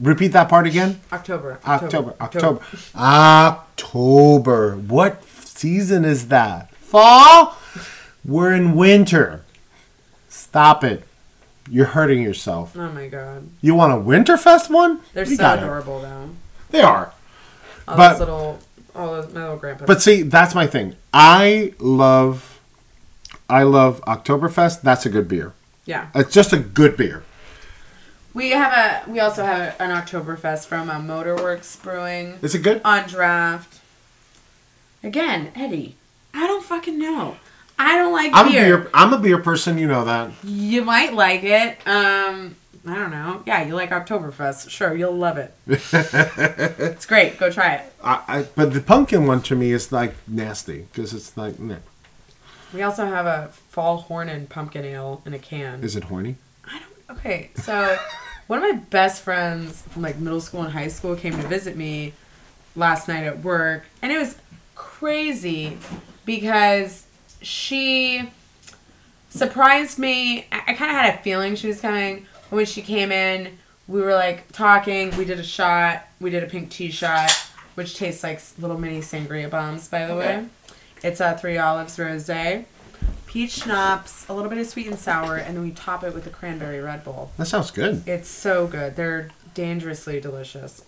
[0.00, 1.00] Repeat that part again.
[1.12, 1.58] October.
[1.66, 2.14] October.
[2.20, 2.60] October.
[2.94, 4.76] October.
[4.76, 6.74] What season is that?
[6.76, 7.56] Fall?
[8.24, 9.44] We're in winter.
[10.28, 11.04] Stop it.
[11.68, 12.76] You're hurting yourself.
[12.76, 13.48] Oh my god.
[13.60, 15.00] You want a Winterfest one?
[15.12, 15.62] They're You so got it.
[15.62, 16.30] adorable though.
[16.70, 17.12] They are.
[17.86, 18.58] All But- those little,
[18.94, 19.84] all those my little grandpa.
[19.86, 20.96] But see, that's my thing.
[21.12, 22.59] I love,
[23.50, 24.82] I love Oktoberfest.
[24.82, 25.52] That's a good beer.
[25.84, 27.24] yeah, It's just a good beer.
[28.32, 29.10] we have a.
[29.10, 32.80] We also have an Oktoberfest from uh, Motorworks Brewing Is it good?
[32.84, 33.80] on draft.
[35.02, 35.96] Again, Eddie,
[36.34, 37.36] I don't fucking know.
[37.78, 38.78] I don't like I'm a beer.
[38.78, 38.90] beer.
[38.94, 39.78] I'm a beer person.
[39.78, 40.30] You know that.
[40.44, 41.78] You might like it.
[41.88, 42.54] Um,
[42.86, 43.42] I don't know.
[43.46, 44.68] Yeah, you like Oktoberfest.
[44.70, 45.54] Sure, you'll love it.
[45.66, 47.38] it's great.
[47.38, 47.92] Go try it.
[48.04, 51.76] I, I, but the pumpkin one to me is like nasty because it's like, nah.
[52.72, 55.82] We also have a fall horn and pumpkin ale in a can.
[55.82, 56.36] is it horny?
[56.64, 57.18] I don't.
[57.18, 57.96] Okay, so
[58.46, 61.76] one of my best friends from like middle school and high school came to visit
[61.76, 62.12] me
[62.76, 64.36] last night at work, and it was
[64.74, 65.76] crazy
[66.24, 67.06] because
[67.42, 68.30] she
[69.30, 70.46] surprised me.
[70.52, 72.26] I, I kind of had a feeling she was coming.
[72.50, 73.58] When she came in,
[73.88, 75.16] we were like talking.
[75.16, 76.06] We did a shot.
[76.20, 77.30] We did a pink tea shot,
[77.74, 80.46] which tastes like little mini sangria bombs, by the way.
[81.02, 82.64] It's a three olives rosé,
[83.26, 86.26] peach schnapps, a little bit of sweet and sour, and then we top it with
[86.26, 87.30] a cranberry Red Bull.
[87.38, 88.06] That sounds good.
[88.06, 88.96] It's so good.
[88.96, 90.84] They're dangerously delicious.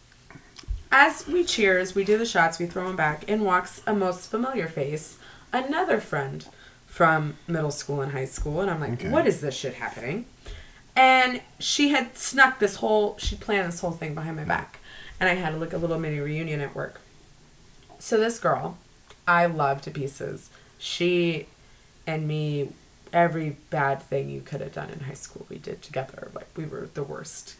[0.91, 3.25] As we cheers, we do the shots, we throw them back.
[3.29, 5.17] In walks a most familiar face,
[5.53, 6.47] another friend
[6.87, 8.61] from middle school and high school.
[8.61, 9.09] And I'm like, Okay.
[9.09, 10.27] what is this shit happening?
[10.95, 14.81] And she had snuck this whole, she planned this whole thing behind my back.
[15.19, 17.01] And I had like a little mini reunion at work.
[17.99, 18.77] So this girl,
[19.27, 20.51] I love to pieces.
[20.79, 21.47] She
[22.07, 22.71] and me
[23.13, 26.31] every bad thing you could have done in high school we did together.
[26.35, 27.57] Like we were the worst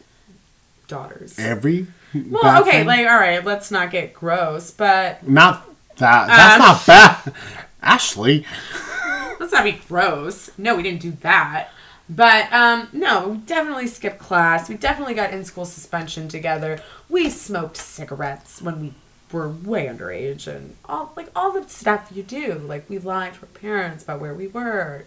[0.87, 1.37] daughters.
[1.39, 2.87] Every well, okay, thing?
[2.87, 5.65] like all right, let's not get gross, but not
[5.97, 6.27] that.
[6.27, 7.33] That's Um, not bad.
[7.81, 8.45] Ashley,
[9.39, 10.49] let's not be gross.
[10.57, 11.69] No, we didn't do that.
[12.09, 14.67] But um, no, we definitely skipped class.
[14.67, 16.79] We definitely got in school suspension together.
[17.09, 18.93] We smoked cigarettes when we
[19.33, 22.53] were way underage, and all like all the stuff you do.
[22.53, 25.03] Like we lied to our parents about where we were,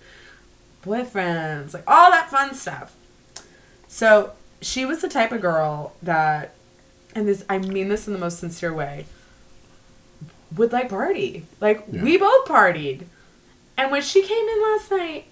[0.85, 2.95] boyfriends, like all that fun stuff.
[3.89, 6.55] So she was the type of girl that,
[7.15, 9.07] and this I mean this in the most sincere way,
[10.57, 11.47] would like party.
[11.61, 12.03] Like Yeah.
[12.03, 13.05] we both partied.
[13.79, 15.27] And when she came in last night,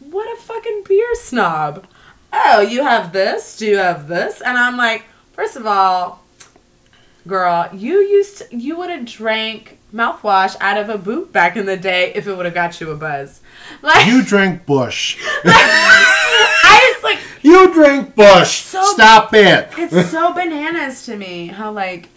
[0.00, 1.86] what a fucking beer snob.
[2.32, 3.56] Oh, you have this?
[3.56, 4.40] Do you have this?
[4.40, 6.20] And I'm like, first of all,
[7.26, 11.66] girl, you used to, you would have drank mouthwash out of a boot back in
[11.66, 13.40] the day if it would have got you a buzz.
[13.82, 15.18] Like you drank Busch.
[15.44, 18.60] I was like, You drink Busch.
[18.60, 19.68] So- Stop it.
[19.78, 22.08] it's so bananas to me how like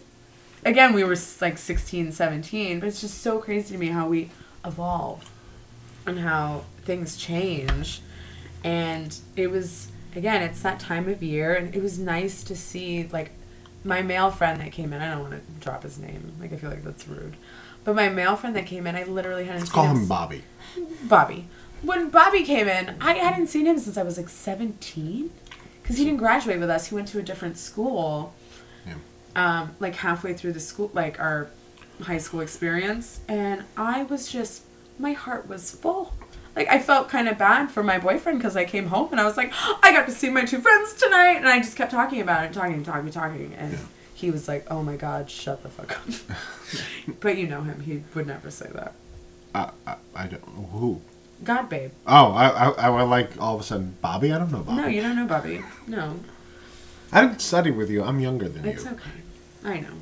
[0.65, 4.29] again we were like 16 17 but it's just so crazy to me how we
[4.65, 5.31] evolve
[6.05, 8.01] and how things change
[8.63, 13.07] and it was again it's that time of year and it was nice to see
[13.13, 13.31] like
[13.83, 16.55] my male friend that came in i don't want to drop his name like i
[16.57, 17.35] feel like that's rude
[17.83, 20.07] but my male friend that came in i literally hadn't Let's seen call him him
[20.07, 20.43] Bobby.
[21.03, 21.47] Bobby.
[21.81, 25.29] When Bobby came in, I hadn't seen him since I was like 17.
[25.81, 26.87] Because he didn't graduate with us.
[26.87, 28.33] He went to a different school.
[28.85, 28.95] Yeah.
[29.35, 31.49] Um, like halfway through the school, like our
[32.01, 33.19] high school experience.
[33.27, 34.63] And I was just,
[34.97, 36.13] my heart was full.
[36.57, 39.25] Like I felt kind of bad for my boyfriend because I came home and I
[39.25, 39.53] was like,
[39.83, 41.37] I got to see my two friends tonight.
[41.37, 43.53] And I just kept talking about it, talking, talking, talking.
[43.53, 43.79] And Yeah.
[44.15, 46.37] he was like, oh my God, shut the fuck up.
[47.19, 47.81] but you know him.
[47.81, 48.93] He would never say that.
[49.53, 51.01] I, I, I don't know who.
[51.43, 51.91] God, babe.
[52.07, 54.33] Oh, I, I, I like all of a sudden Bobby.
[54.33, 54.81] I don't know Bobby.
[54.81, 55.61] No, you don't know Bobby.
[55.85, 56.19] No,
[57.11, 58.03] I didn't study with you.
[58.03, 58.89] I'm younger than it's you.
[58.89, 59.11] It's okay.
[59.63, 59.93] I know.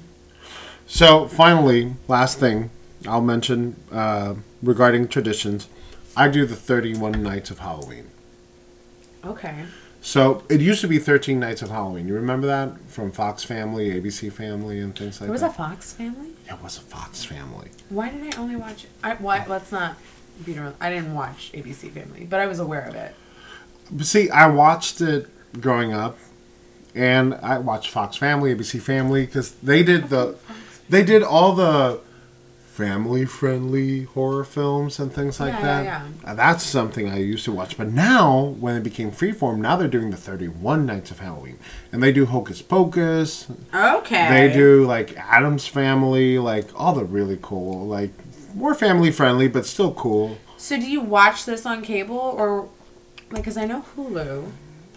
[0.87, 2.69] So finally, last thing
[3.05, 5.67] I'll mention uh, regarding traditions,
[6.17, 8.09] I do the 31 nights of Halloween.
[9.23, 9.65] Okay.
[10.01, 12.07] So it used to be 13 nights of Halloween.
[12.07, 15.31] You remember that from Fox Family, ABC Family, and things like that?
[15.31, 15.49] It was a.
[15.49, 16.29] Fox family.
[16.47, 17.69] It was a Fox Family.
[17.89, 18.85] Why did I only watch?
[19.03, 19.43] I why?
[19.47, 19.97] Let's not
[20.45, 20.75] beat around.
[20.79, 23.15] I didn't watch ABC Family, but I was aware of it.
[23.91, 25.27] But see, I watched it
[25.59, 26.19] growing up,
[26.93, 30.37] and I watched Fox Family, ABC Family, because they did the,
[30.87, 31.99] they did all the
[32.75, 35.83] family-friendly horror films and things like Yeah, that.
[35.85, 37.77] yeah, Uh, That's something I used to watch.
[37.77, 41.57] But now, when it became freeform, now they're doing the 31 Nights of Halloween,
[41.91, 43.47] and they do Hocus Pocus.
[43.73, 44.27] Okay.
[44.29, 48.11] They do like Addams Family, like all the really cool, like
[48.53, 50.37] more family-friendly, but still cool.
[50.57, 52.69] So do you watch this on cable or
[53.31, 53.41] like?
[53.43, 54.51] Because I know Hulu.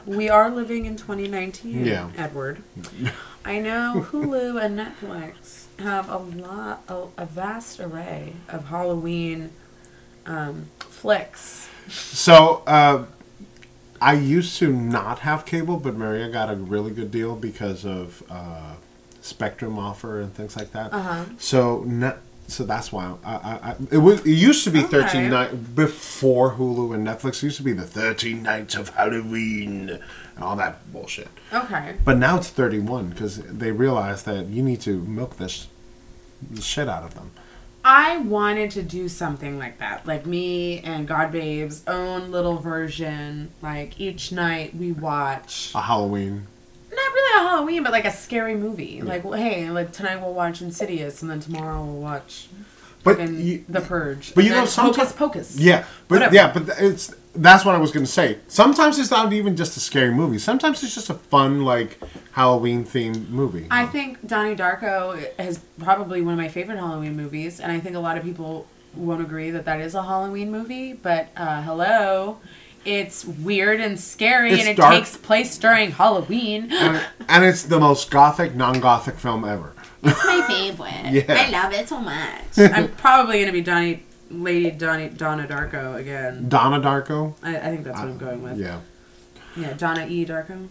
[0.07, 1.85] We are living in 2019.
[1.85, 2.09] Yeah.
[2.17, 2.63] Edward.
[3.45, 9.51] I know Hulu and Netflix have a lot, a, a vast array of Halloween
[10.27, 11.69] um, flicks.
[11.89, 13.07] So, uh,
[14.01, 18.23] I used to not have cable, but Maria got a really good deal because of
[18.31, 18.75] uh,
[19.21, 20.93] Spectrum offer and things like that.
[20.93, 21.25] Uh-huh.
[21.39, 25.03] So, not, so that's why I, I, I it, was, it used to be Okay.
[25.03, 27.39] 13 nights before Hulu and Netflix.
[27.39, 29.99] It used to be the 13 nights of Halloween
[30.39, 31.27] and all that bullshit.
[31.53, 31.97] Okay.
[32.05, 35.67] But now it's 31 because they realize that you need to milk this
[36.61, 37.33] shit out of them.
[37.85, 40.07] I wanted to do something like that.
[40.07, 43.51] Like me and God Babe's own little version.
[43.63, 46.47] Like each night we watch A Halloween.
[46.93, 49.03] not really a Halloween, but like a scary movie.
[49.03, 52.49] Like well, hey, like tonight we'll watch Insidious and then tomorrow we'll watch
[53.03, 54.35] But you, The Purge.
[54.37, 55.57] but you know, then someti- Hocus Pocus.
[55.59, 56.35] Yeah, but Whatever.
[56.35, 58.39] yeah, but it's that's what I was gonna say.
[58.49, 60.39] Sometimes it's not even just a scary movie.
[60.39, 61.99] Sometimes it's just a fun like
[62.33, 63.67] Halloween themed movie.
[63.71, 67.95] I think Donnie Darko is probably one of my favorite Halloween movies, and I think
[67.97, 70.93] a lot of people won't agree that that is a Halloween movie.
[70.95, 72.39] But uh, hello,
[72.85, 74.95] it's weird and scary, It's and it dark.
[74.95, 76.73] takes place during Halloween.
[76.73, 79.75] and, and it's the most gothic, non-gothic film ever.
[80.03, 80.95] It's my favorite.
[81.13, 81.25] Yeah.
[81.29, 82.59] I love it so much.
[82.59, 86.49] I'm probably gonna be Donnie, Lady Donnie, Donna Darko again.
[86.49, 87.35] Donna Darko.
[87.43, 88.59] I, I think that's what I'm uh, going with.
[88.59, 88.81] Yeah,
[89.57, 90.27] Yeah, Donna E.
[90.27, 90.69] Darko.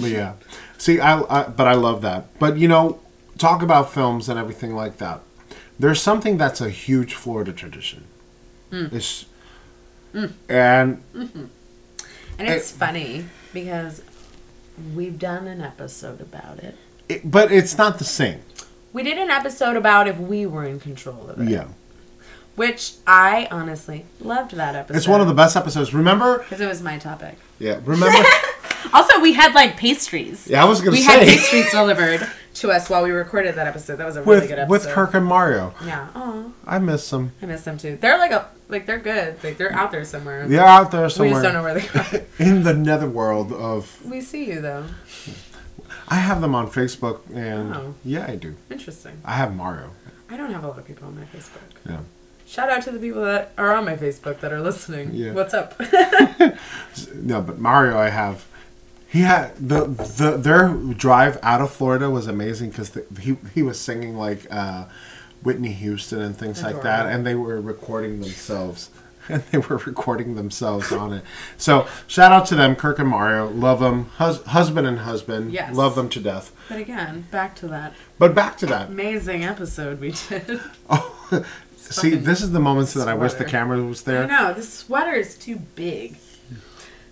[0.00, 0.34] but yeah.
[0.78, 2.38] See, I, I but I love that.
[2.38, 3.00] But you know,
[3.38, 5.20] talk about films and everything like that.
[5.78, 8.04] There's something that's a huge Florida tradition.
[8.70, 8.86] Hmm.
[8.92, 9.26] It's
[10.12, 10.26] hmm.
[10.48, 11.44] and mm-hmm.
[12.38, 14.02] And it's funny because
[14.94, 16.74] we've done an episode about it.
[17.08, 18.40] it, but it's not the same.
[18.92, 21.48] We did an episode about if we were in control of it.
[21.48, 21.68] Yeah.
[22.56, 24.96] Which I honestly loved that episode.
[24.98, 25.94] It's one of the best episodes.
[25.94, 26.38] Remember?
[26.38, 27.36] because it was my topic.
[27.58, 27.80] Yeah.
[27.84, 28.18] Remember?
[28.94, 30.48] Also, we had like pastries.
[30.48, 33.66] yeah, I was gonna say we had pastries delivered to us while we recorded that
[33.66, 33.96] episode.
[33.96, 34.70] That was a really with good episode.
[34.70, 35.74] with Kirk and Mario.
[35.84, 36.08] Yeah.
[36.14, 37.32] Oh, I miss them.
[37.42, 37.98] I miss them too.
[38.00, 39.44] They're like a like they're good.
[39.44, 40.48] Like they're out there somewhere.
[40.48, 41.28] They're out there somewhere.
[41.28, 42.26] we just don't know where they are.
[42.38, 44.02] in the netherworld of.
[44.04, 44.86] we see you though.
[46.08, 47.94] I have them on Facebook, and Oh.
[48.02, 48.56] yeah, I do.
[48.70, 49.20] Interesting.
[49.26, 49.90] I have Mario.
[50.30, 51.60] I don't have a lot of people on my Facebook.
[51.88, 51.98] Yeah.
[52.50, 55.10] Shout out to the people that are on my Facebook that are listening.
[55.14, 55.32] Yeah.
[55.32, 55.80] What's up?
[57.14, 58.44] No, but Mario, I have.
[59.08, 63.78] He had the the their drive out of Florida was amazing because he he was
[63.78, 64.86] singing like uh,
[65.44, 68.90] Whitney Houston and things like that, and they were recording themselves.
[69.28, 71.22] And they were recording themselves on it.
[71.56, 73.48] So shout out to them, Kirk and Mario.
[73.48, 75.52] Love them, Hus- husband and husband.
[75.52, 75.72] Yes.
[75.76, 76.50] Love them to death.
[76.68, 78.88] but again, back to that But back to that.
[78.88, 80.60] amazing episode we did.
[80.88, 81.44] Oh,
[81.80, 84.26] see, this is the moments that I wish the camera was there.
[84.26, 86.16] No, this sweater is too big.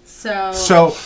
[0.04, 0.96] So So,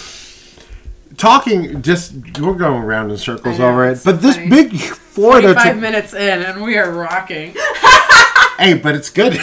[1.16, 4.00] talking, just we're going around in circles know, over it.
[4.04, 7.54] But this big Florida, tri- minutes in, and we are rocking.
[8.58, 9.38] hey, but it's good.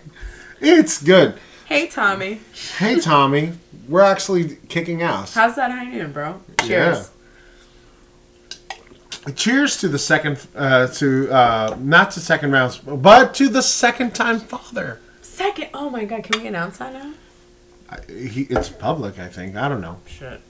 [0.60, 1.34] it's good.
[1.66, 2.40] hey, Tommy,
[2.78, 3.52] Hey, Tommy,
[3.88, 5.34] we're actually kicking ass.
[5.34, 6.40] how's that high noon, bro?
[6.62, 7.10] Cheers.
[9.34, 14.14] Cheers to the second, uh, to uh, not to second rounds, but to the second
[14.14, 15.00] time father.
[15.22, 15.68] Second.
[15.72, 17.14] Oh my God, can we announce that now?
[17.90, 19.56] I- He, it's public, I think.
[19.56, 19.98] I don't know.
[20.06, 20.40] Shit.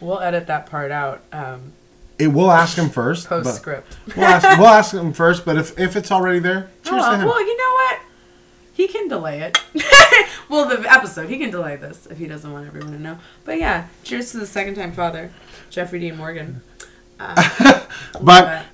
[0.00, 1.22] We'll edit that part out.
[1.32, 1.72] Um,
[2.18, 3.28] It, we'll ask him first.
[3.28, 3.96] but- postscript.
[4.16, 7.18] We'll ask, we'll ask him first, but if, if it's already there, cheers Oh, to
[7.18, 7.26] him.
[7.26, 7.98] well, you know what?
[8.74, 9.58] He can delay it.
[10.48, 13.18] well, the episode, he can delay this if he doesn't want everyone to know.
[13.44, 15.30] But yeah, cheers to the second time father,
[15.70, 16.62] Jeffrey Dean Morgan.
[17.20, 17.80] Uh,
[18.20, 18.66] But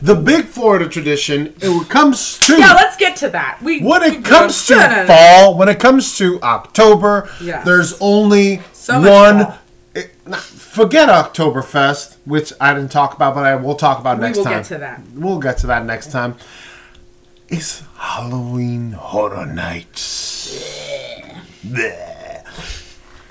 [0.00, 3.60] the big Florida tradition, it comes to yeah, let's get to that.
[3.62, 7.64] We when we it comes go- to fall, when it comes to October, Yes.
[7.66, 9.52] there's only So one.
[9.94, 14.24] it- not- forget Oktoberfest, which I didn't talk about, but I will talk about We
[14.26, 14.52] next will time.
[14.54, 15.00] We'll get to that.
[15.14, 16.36] We'll get to that next time.
[17.48, 20.56] It's Halloween Horror Nights.
[21.66, 22.42] Bleh.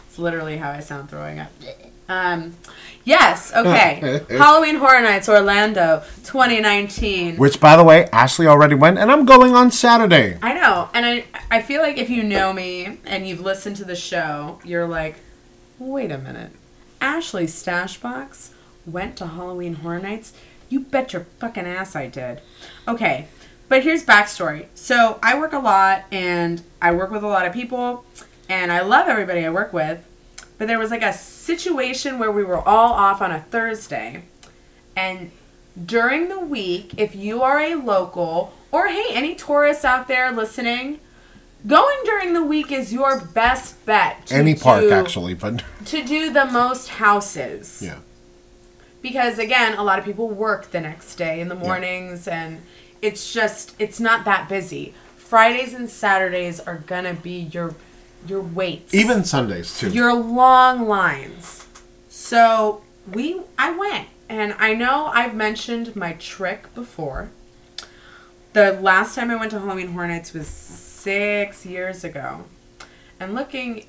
[0.08, 1.50] It's literally how I sound throwing up.
[2.10, 2.56] Um,
[3.06, 4.22] yes, okay.
[4.30, 7.38] Halloween Horror Nights Orlando 2019.
[7.38, 10.38] Which, by the way, Ashley already went, and I'm going on Saturday.
[10.42, 13.86] I know, and I I feel like if you know me and you've listened to
[13.86, 15.18] the show, you're like,
[15.78, 16.52] wait a minute,
[17.00, 18.50] Ashley Stashbox
[18.86, 20.34] went to Halloween Horror Nights.
[20.68, 22.42] You bet your fucking ass I did.
[22.88, 23.28] Okay,
[23.70, 24.66] but here's backstory.
[24.74, 28.04] So I work a lot, and I work with a lot of people,
[28.50, 30.04] and I love everybody I work with.
[30.60, 34.24] But there was like a situation where we were all off on a Thursday,
[34.96, 35.32] and
[35.86, 41.00] during the week, if you are a local or hey, any tourists out there listening,
[41.66, 44.28] going during the week is your best bet.
[44.28, 47.82] To Any park, do- actually, but To do the most houses.
[47.84, 48.00] yeah.
[49.02, 52.62] Because again, a lot of people work the next day in the mornings and
[53.02, 54.94] it's just it's not that busy.
[55.16, 57.76] Fridays and Saturdays are gonna be your
[58.28, 59.90] your waits Even Sundays, too.
[59.90, 61.68] your long lines.
[62.10, 67.30] So we I went and I know I've mentioned my trick before.
[68.54, 72.46] The last time I went to Halloween Horror Nights was six years ago.
[73.20, 73.86] And looking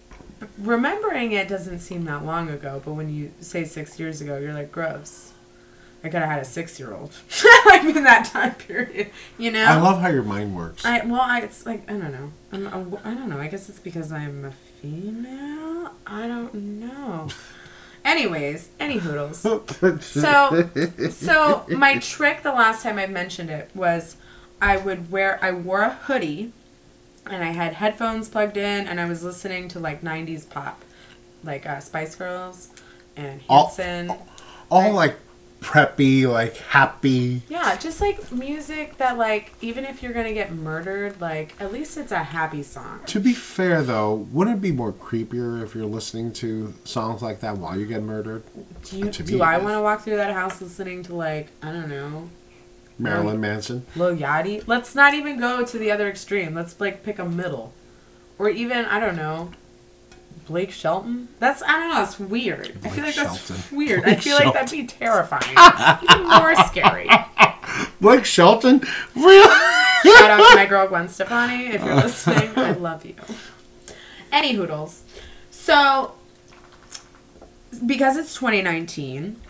[0.59, 4.55] remembering it doesn't seem that long ago, but when you say six years ago, you're
[4.55, 5.30] like, gross.
[6.03, 7.13] I could have had a six year old.
[7.67, 9.11] like in that time period.
[9.39, 9.65] You know?
[9.65, 10.85] I love how your mind works.
[10.85, 12.33] I well, I it's like I don't know.
[12.53, 13.39] I'm, I'm, don't know.
[13.39, 15.93] I guess it's because I'm a female.
[16.07, 17.29] I don't know.
[18.05, 19.47] Anyways, any hoodles.
[20.01, 20.69] So,
[21.11, 24.17] so my trick the last time I mentioned it was,
[24.61, 26.53] I would wear I wore a hoodie,
[27.27, 30.83] and I had headphones plugged in, and I was listening to like '90s pop,
[31.45, 32.69] like uh, Spice Girls,
[33.17, 34.17] and All- Hanson.
[34.71, 35.17] all like
[35.61, 37.43] preppy, like happy.
[37.49, 41.97] Yeah, just like music that like even if you're gonna get murdered, like at least
[41.97, 43.01] it's a happy song.
[43.07, 47.41] To be fair, though, wouldn't it be more creepier if you're listening to songs like
[47.41, 48.43] that while you get murdered?
[48.85, 51.49] Do uh, you To do I want to walk through that house listening to like
[51.63, 52.29] I don't know
[52.99, 53.87] Marilyn Manson.
[53.97, 54.63] Lil Yachty?
[54.67, 56.55] Let's not even go to the other extreme.
[56.55, 57.73] Let's like pick a middle,
[58.39, 59.53] or even I don't know.
[60.51, 61.29] Blake Shelton?
[61.39, 62.03] That's I don't know.
[62.03, 62.77] It's weird.
[62.85, 63.77] I feel like Blake that's Shelton.
[63.77, 64.01] weird.
[64.01, 65.57] I Blake feel like that'd be terrifying.
[66.03, 67.09] even more scary.
[68.01, 68.81] Blake Shelton?
[69.15, 69.43] Really?
[70.19, 72.51] Shout out to my girl Gwen Stefani if you're listening.
[72.57, 73.15] I love you.
[74.33, 75.03] Any hoodles.
[75.53, 76.15] So,
[77.87, 79.41] because it's 2019,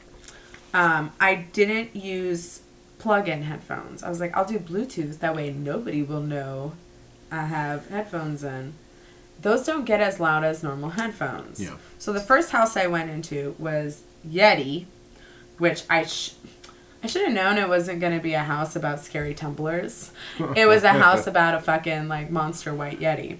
[0.74, 2.60] um, I didn't use
[2.98, 4.02] plug-in headphones.
[4.02, 5.20] I was like, I'll do Bluetooth.
[5.20, 6.74] That way, nobody will know
[7.32, 8.74] I have headphones in.
[9.42, 11.60] Those don't get as loud as normal headphones.
[11.60, 11.76] Yeah.
[11.98, 14.86] So the first house I went into was Yeti,
[15.58, 16.34] which I sh-
[17.02, 20.10] I should have known it wasn't going to be a house about scary tumblers.
[20.54, 23.38] It was a house about a fucking like monster white Yeti.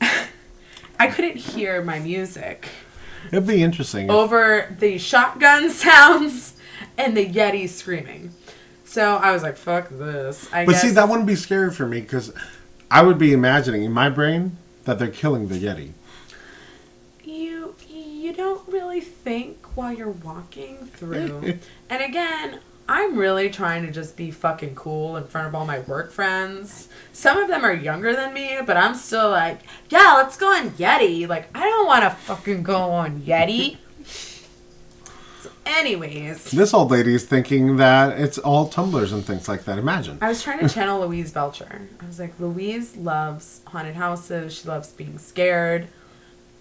[0.00, 2.68] I couldn't hear my music
[3.32, 4.10] It'd be interesting.
[4.10, 6.54] over the shotgun sounds
[6.98, 8.32] and the Yeti screaming.
[8.84, 10.82] So I was like, "Fuck this." I but guess.
[10.82, 12.30] see, that wouldn't be scary for me because
[12.90, 15.92] I would be imagining in my brain that they're killing the Yeti.
[17.24, 21.58] you you don't really think while you're walking through.
[21.90, 25.80] and again, I'm really trying to just be fucking cool in front of all my
[25.80, 26.88] work friends.
[27.12, 30.70] Some of them are younger than me, but I'm still like, "Yeah, let's go on
[30.72, 33.76] Yeti." Like, I don't want to fucking go on Yeti.
[35.66, 39.78] anyways, This old lady is thinking that it's all tumblers and things like that.
[39.78, 40.18] Imagine.
[40.20, 41.88] I was trying to channel Louise Belcher.
[42.00, 44.54] I was like, Louise loves haunted houses.
[44.54, 45.88] She loves being scared.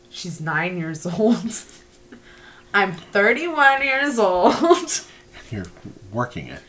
[0.10, 1.54] She's nine years old.
[2.74, 5.02] I'm 31 years old.
[5.50, 5.66] You're
[6.12, 6.62] working it.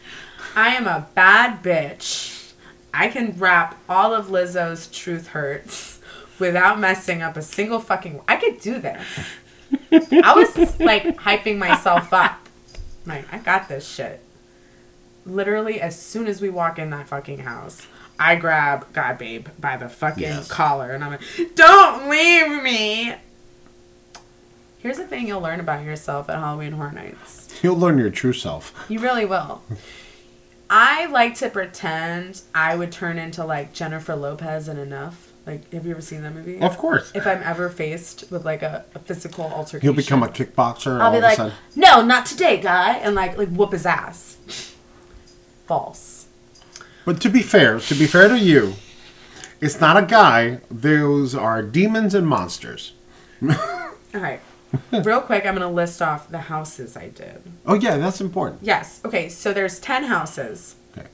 [0.56, 2.52] I am a bad bitch.
[2.92, 6.00] I can rap all of Lizzo's Truth Hurts
[6.38, 8.20] without messing up a single fucking.
[8.28, 9.02] I could do this.
[9.92, 12.38] I was like hyping myself up.
[13.06, 14.20] Like, I got this shit.
[15.26, 17.86] Literally, as soon as we walk in that fucking house,
[18.18, 20.48] I grab God Babe by the fucking Yes.
[20.48, 23.14] collar and I'm like, don't leave me.
[24.78, 27.48] Here's the thing you'll learn about yourself at Halloween Horror Nights.
[27.62, 28.74] You'll learn your true self.
[28.88, 29.62] You really will.
[30.68, 35.31] I like to pretend I would turn into like Jennifer Lopez and Enough.
[35.46, 36.60] Like, have you ever seen that movie?
[36.60, 37.10] Of course.
[37.14, 41.12] If I'm ever faced with like a, a physical altercation, You'll become a kickboxer I'll
[41.12, 41.52] be like.
[41.74, 44.36] "No, not today, guy," and like like whoop his ass.
[45.66, 46.26] False.
[47.04, 48.74] But to be fair, to be fair to you,
[49.60, 50.60] it's not a guy.
[50.70, 52.92] Those are demons and monsters.
[53.42, 53.50] All
[54.14, 54.40] right.
[54.92, 57.42] Real quick, I'm gonna list off the houses I did.
[57.66, 58.62] Oh yeah, that's important.
[58.62, 59.00] Yes.
[59.04, 59.28] Okay.
[59.28, 60.76] So there's ten houses.
[60.96, 61.08] Okay.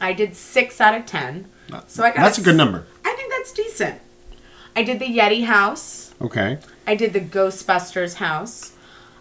[0.00, 1.48] I did six out of ten.
[1.86, 2.86] So I got That's a good number.
[3.04, 4.00] I think that's decent.
[4.76, 6.14] I did the Yeti house.
[6.20, 6.58] Okay.
[6.86, 8.72] I did the Ghostbusters house.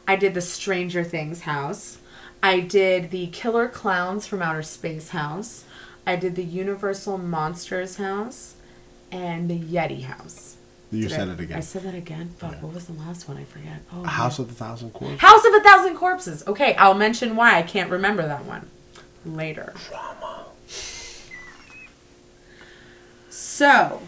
[0.07, 1.97] I did the Stranger Things house.
[2.41, 5.63] I did the Killer Clowns from Outer Space house.
[6.05, 8.55] I did the Universal Monsters house
[9.11, 10.57] and the Yeti house.
[10.91, 11.57] You Did said I- it again.
[11.57, 12.29] I said that again.
[12.37, 13.37] Fuck, what was the last one?
[13.37, 13.81] I forget.
[13.93, 15.19] Oh, A House of the Thousand Corpses.
[15.21, 16.43] House of a Thousand Corpses.
[16.45, 18.69] Okay, I'll mention why I can't remember that one
[19.25, 19.73] later.
[23.33, 23.99] So,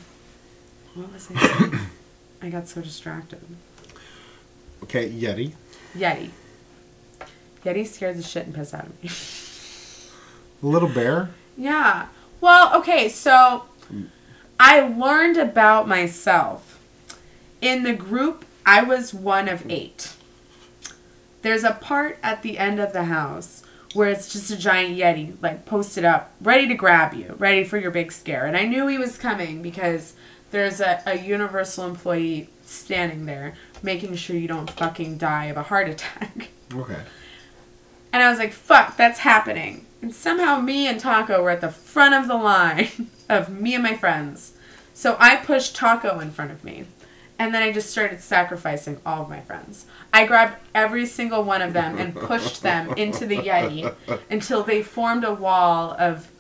[0.94, 1.80] what was I saying?
[2.44, 3.42] I got so distracted.
[4.84, 5.54] Okay, Yeti.
[5.98, 6.30] Yeti.
[7.64, 9.10] Yeti scared the shit and piss out of me.
[10.62, 11.32] Little Bear.
[11.58, 12.06] yeah.
[12.40, 13.64] Well, okay, so
[14.60, 16.80] I learned about myself.
[17.62, 20.14] In the group, I was one of eight.
[21.42, 23.64] There's a part at the end of the house
[23.96, 27.78] where it's just a giant Yeti, like posted up, ready to grab you, ready for
[27.78, 28.46] your big scare.
[28.46, 30.14] And I knew he was coming because
[30.52, 35.64] there's a, a Universal employee standing there making sure you don't fucking die of a
[35.64, 36.50] heart attack.
[36.74, 37.00] Okay.
[38.12, 39.86] And I was like, fuck, that's happening.
[40.02, 43.84] And somehow me and Taco were at the front of the line of me and
[43.84, 44.54] my friends.
[44.94, 46.86] So I pushed Taco in front of me.
[47.38, 49.86] And then I just started sacrificing all of my friends.
[50.14, 53.94] I grabbed every single one of them and pushed them into the Yeti
[54.30, 56.32] until they formed a wall of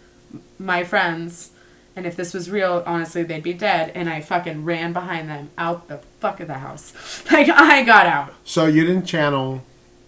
[0.57, 1.51] my friends.
[1.97, 3.91] And if this was real, honestly, they'd be dead.
[3.93, 6.93] And I fucking ran behind them out the fuck of the house.
[7.31, 8.33] Like, I got out.
[8.45, 9.63] So you didn't channel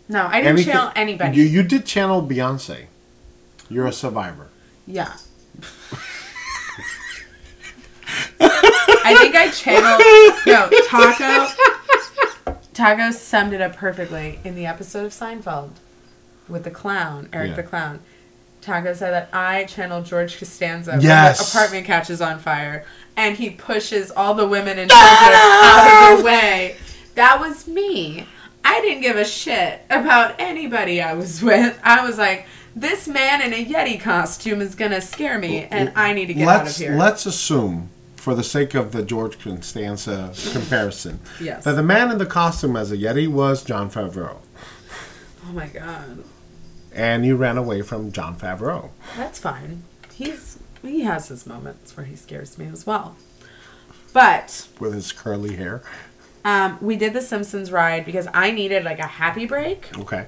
[0.07, 0.73] No, I didn't anything.
[0.73, 1.38] channel anybody.
[1.38, 2.85] You you did channel Beyonce.
[3.69, 4.47] You're a survivor.
[4.85, 5.17] Yeah.
[8.39, 10.01] I think I channeled.
[10.45, 12.53] No, Taco.
[12.73, 15.71] Taco summed it up perfectly in the episode of Seinfeld
[16.47, 17.55] with the clown, Eric Yeah.
[17.55, 17.99] the clown.
[18.61, 21.39] Taco said that I channeled George Costanza Yes.
[21.39, 22.85] when the apartment catches on fire
[23.15, 26.75] and he pushes all the women and children out of the way.
[27.15, 28.27] That was me.
[28.65, 31.79] I didn't give a shit about anybody I was with.
[31.83, 36.13] I was like, this man in a Yeti costume is gonna scare me, and I
[36.13, 36.95] need to get out of let's here.
[36.95, 37.89] let's assume,
[38.28, 41.63] for the sake of the George Constanza comparison, Yes.
[41.63, 44.39] that the man in the costume as a Yeti was Jon Favreau,
[45.47, 46.25] oh my god,
[46.93, 48.89] and you ran away from Jon Favreau.
[49.15, 49.84] that's fine.
[50.13, 53.15] He's he has his moments where he scares me as well.
[54.11, 55.82] But with his curly hair.
[56.43, 60.25] um, we did the Simpsons ride because I needed like a happy break, Okay.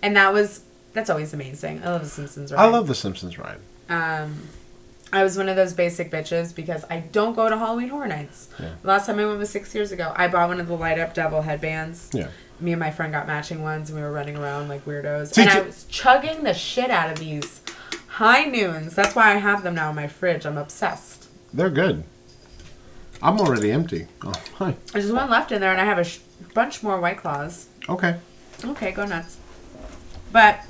[0.00, 0.60] and that was
[0.92, 1.82] that's always amazing.
[1.82, 2.60] I love the Simpsons ride.
[2.60, 3.58] I love the Simpsons ride.
[3.88, 4.46] Um,
[5.12, 8.48] I was one of those basic bitches because I don't go to Halloween Horror Nights.
[8.60, 8.70] Yeah.
[8.84, 10.12] Last time I went was six years ago.
[10.14, 12.10] I bought one of the light up devil headbands.
[12.12, 12.28] Yeah.
[12.60, 15.34] Me and my friend got matching ones, and we were running around like weirdos.
[15.34, 17.60] See, and I was chugging the shit out of these
[18.06, 18.94] high noons.
[18.94, 20.44] That's why I have them now in my fridge.
[20.46, 21.28] I'm obsessed.
[21.52, 22.04] They're good.
[23.22, 24.06] I'm already empty.
[24.24, 24.76] Oh, fine.
[24.92, 26.20] There's one left in there, and I have a sh-
[26.54, 27.66] bunch more White Claws.
[27.88, 28.16] Okay.
[28.64, 29.38] Okay, go nuts.
[30.32, 30.60] But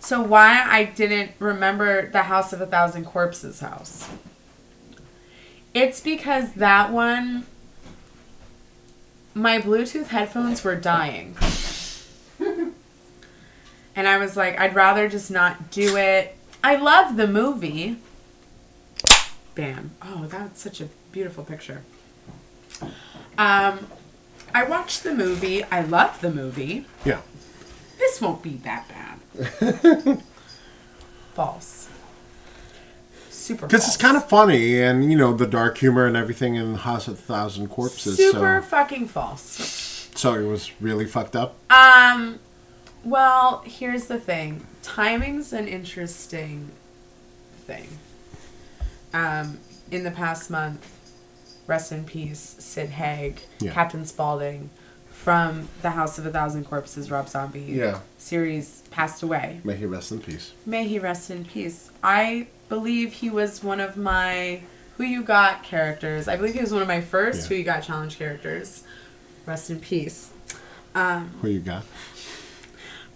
[0.00, 4.08] so why I didn't remember the House of a Thousand Corpses house?
[5.72, 7.46] It's because that one
[9.34, 11.36] my Bluetooth headphones were dying.
[12.40, 16.36] and I was like, I'd rather just not do it.
[16.62, 17.98] I love the movie.
[19.54, 19.92] Bam.
[20.02, 21.82] Oh, that's such a beautiful picture.
[23.38, 23.86] Um,
[24.54, 25.64] I watched the movie.
[25.64, 26.86] I love the movie.
[27.04, 27.20] Yeah.
[27.98, 29.09] This won't be that bad.
[31.34, 31.88] False.
[33.30, 33.66] Super.
[33.66, 37.08] Because it's kind of funny, and you know the dark humor and everything in House
[37.08, 38.16] of a Thousand Corpses.
[38.16, 40.08] super So, fucking false.
[40.14, 41.56] so it was really fucked up.
[41.70, 42.38] Um,
[43.02, 44.66] well, here's the thing.
[44.82, 46.70] Timing's an interesting
[47.66, 47.88] thing.
[49.14, 49.58] Um,
[49.90, 50.86] in the past month,
[51.66, 53.72] rest in peace, Sid Haig, Yeah.
[53.72, 54.70] Captain Spaulding,
[55.22, 57.98] from the House of a Thousand Corpses, Rob Zombie Yeah.
[58.18, 59.60] series, passed away.
[59.64, 60.52] May he rest in peace.
[60.64, 61.90] May he rest in peace.
[62.02, 64.62] I believe he was one of my
[64.96, 66.26] Who You Got characters.
[66.26, 67.48] I believe he was one of my first Yeah.
[67.48, 68.82] Who You Got challenge characters.
[69.46, 70.30] Rest in peace.
[70.94, 71.84] Um, Who you got?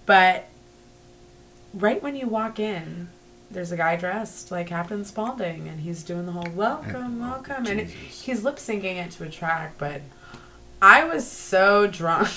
[0.07, 0.45] but
[1.73, 3.09] right when you walk in,
[3.51, 7.81] there's a guy dressed like Captain Spaulding, and he's doing the whole welcome, welcome, and
[7.81, 9.75] he's lip syncing it to a track.
[9.79, 10.03] But
[10.83, 12.29] I was so drunk.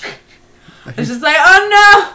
[0.86, 2.14] I was just like, oh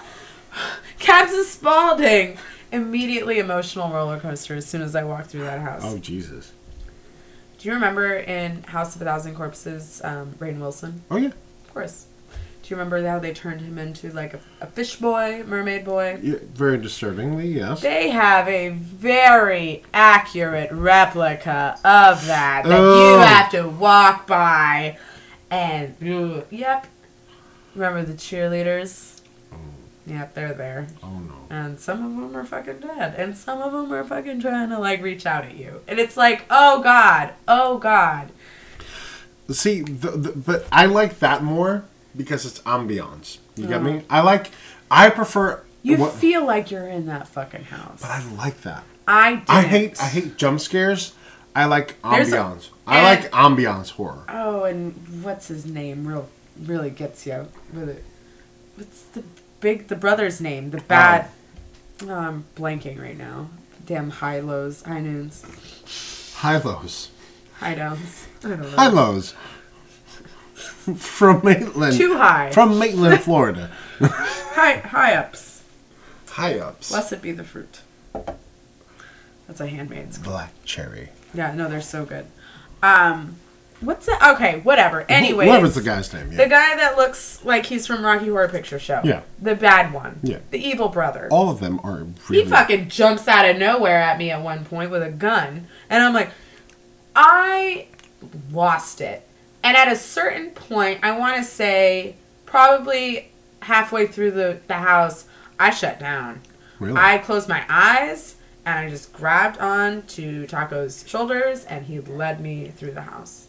[0.55, 0.61] no,
[0.99, 2.37] Captain Spaulding!
[2.71, 5.81] Immediately emotional roller coaster as soon as I walked through that house.
[5.85, 6.51] Oh Jesus.
[7.59, 11.03] Do you remember in House of a Thousand Corpses, um, Rainn Wilson?
[11.11, 11.27] Oh yeah.
[11.29, 12.07] Of course.
[12.63, 16.17] Do you remember how they turned him into like a, a fish boy, mermaid boy?
[16.23, 16.37] yeah.
[16.53, 17.81] Very disturbingly, yes.
[17.81, 23.13] They have a very accurate replica of that that Oh.
[23.13, 24.97] you have to walk by,
[25.53, 26.87] and yep.
[27.75, 29.21] Remember the cheerleaders?
[29.51, 29.57] Oh.
[30.05, 31.33] Yep, they're there, Oh no.
[31.49, 34.79] and some of them are fucking dead, and some of them are fucking trying to
[34.79, 38.31] like reach out at you, and it's like, oh god, oh god.
[39.49, 41.83] See, the, the, but I like that more
[42.15, 43.37] because it's ambiance.
[43.55, 43.91] You get me?
[43.97, 44.01] Uh-huh.
[44.09, 44.51] I like.
[44.89, 45.61] I prefer.
[45.83, 48.01] You what- feel like you're in that fucking house.
[48.01, 48.83] but I like that.
[49.07, 49.49] I didn't.
[49.49, 50.01] I hate.
[50.01, 51.13] I hate jump scares.
[51.55, 52.69] I like ambiance.
[52.87, 54.23] I and- like ambiance horror.
[54.29, 56.07] Oh, and what's his name?
[56.07, 56.27] Real,
[56.61, 58.03] really gets you with it.
[58.75, 59.23] What's the
[59.59, 60.71] big the brother's name?
[60.71, 61.29] The bad.
[62.07, 63.49] Oh, I'm blanking right now.
[63.85, 65.43] Damn high lows, high noons,
[66.37, 67.09] High lows.
[67.55, 68.27] high downs.
[68.43, 68.69] I don't know.
[68.69, 69.33] High lows.
[70.95, 71.95] From Maitland.
[71.97, 72.51] Too high.
[72.51, 73.71] From Maitland, Florida.
[73.99, 75.61] high high ups.
[76.29, 76.89] High ups.
[76.89, 77.81] Blessed be the fruit.
[79.47, 80.17] That's a handmaid's.
[80.17, 81.09] Black cherry.
[81.33, 82.25] Yeah, no, they're so good.
[82.81, 83.37] Um,
[83.79, 84.17] what's it?
[84.21, 85.05] Okay, whatever.
[85.09, 86.29] Anyway, Whoever's the guy's name.
[86.29, 89.01] The guy that looks like he's from Rocky Horror Picture Show.
[89.03, 89.21] Yeah.
[89.41, 90.19] The bad one.
[90.23, 90.39] Yeah.
[90.51, 91.27] The evil brother.
[91.31, 92.43] All of them are really.
[92.43, 95.67] He fucking jumps out of nowhere at me at one point with a gun.
[95.89, 96.31] And I'm like,
[97.15, 97.87] I
[98.51, 99.27] lost it.
[99.63, 102.15] And at a certain point, I want to say
[102.45, 103.31] probably
[103.61, 105.25] halfway through the, the house,
[105.57, 106.41] I shut down.
[106.79, 106.99] Really?
[106.99, 108.35] I closed my eyes
[108.65, 113.47] and I just grabbed on to Taco's shoulders and he led me through the house.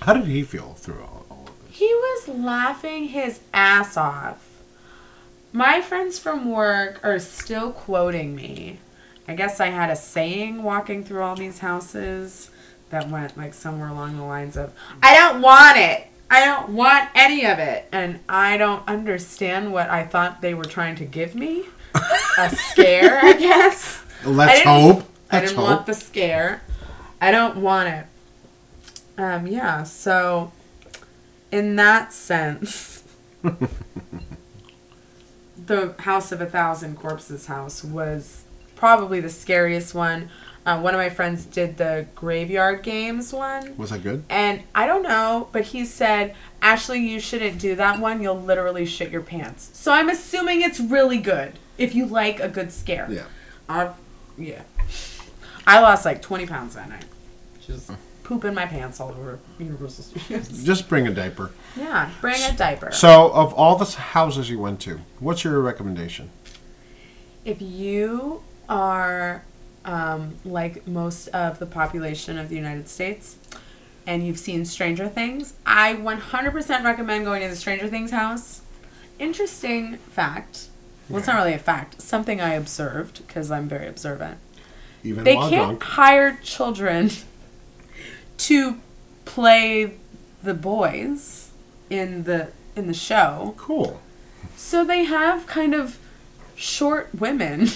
[0.00, 1.78] How did he feel through all, all of this?
[1.78, 4.48] He was laughing his ass off.
[5.52, 8.78] My friends from work are still quoting me.
[9.28, 12.50] I guess I had a saying walking through all these houses
[12.90, 16.06] that went like somewhere along the lines of, I don't want it.
[16.30, 17.86] I don't want any of it.
[17.92, 21.64] And I don't understand what I thought they were trying to give me.
[22.38, 24.02] A scare, I guess.
[24.24, 25.08] I Let's didn't- hope.
[25.30, 25.76] I Let's didn't hope.
[25.76, 26.62] want the scare.
[27.20, 28.06] I don't want it.
[29.18, 30.52] Um, yeah, so
[31.50, 33.02] in that sense,
[35.66, 38.44] the House of a Thousand Corpses house was
[38.74, 40.28] probably the scariest one.
[40.64, 43.76] Uh, one of my friends did the Graveyard Games one.
[43.76, 44.22] Was that good?
[44.30, 48.22] And I don't know, but he said, Ashley, you shouldn't do that one.
[48.22, 49.70] You'll literally shit your pants.
[49.74, 53.08] So I'm assuming it's really good if you like a good scare.
[53.10, 53.24] Yeah.
[53.68, 53.94] I've,
[54.38, 54.62] yeah.
[55.66, 57.04] I lost like 20 pounds that night.
[57.64, 57.90] Just
[58.24, 60.48] pooping my pants all over Universal Studios.
[60.64, 61.52] Just bring a diaper.
[61.76, 62.90] yeah, bring a diaper.
[62.92, 66.30] So, of all the houses you went to, what's your recommendation?
[67.44, 69.42] if you are
[69.84, 73.36] um, like most of the population of the United States,
[74.06, 78.62] and you've seen Stranger Things, I 100% recommend going to the Stranger Things house.
[79.18, 80.68] Interesting fact.
[81.12, 82.00] Well, it's not really a fact.
[82.02, 84.38] Something I observed because I'm very observant.
[85.04, 85.82] Even They while can't drunk.
[85.82, 87.10] hire children
[88.38, 88.76] to
[89.24, 89.94] play
[90.42, 91.50] the boys
[91.90, 93.54] in the in the show.
[93.56, 94.00] Cool.
[94.56, 95.98] So they have kind of
[96.56, 97.68] short women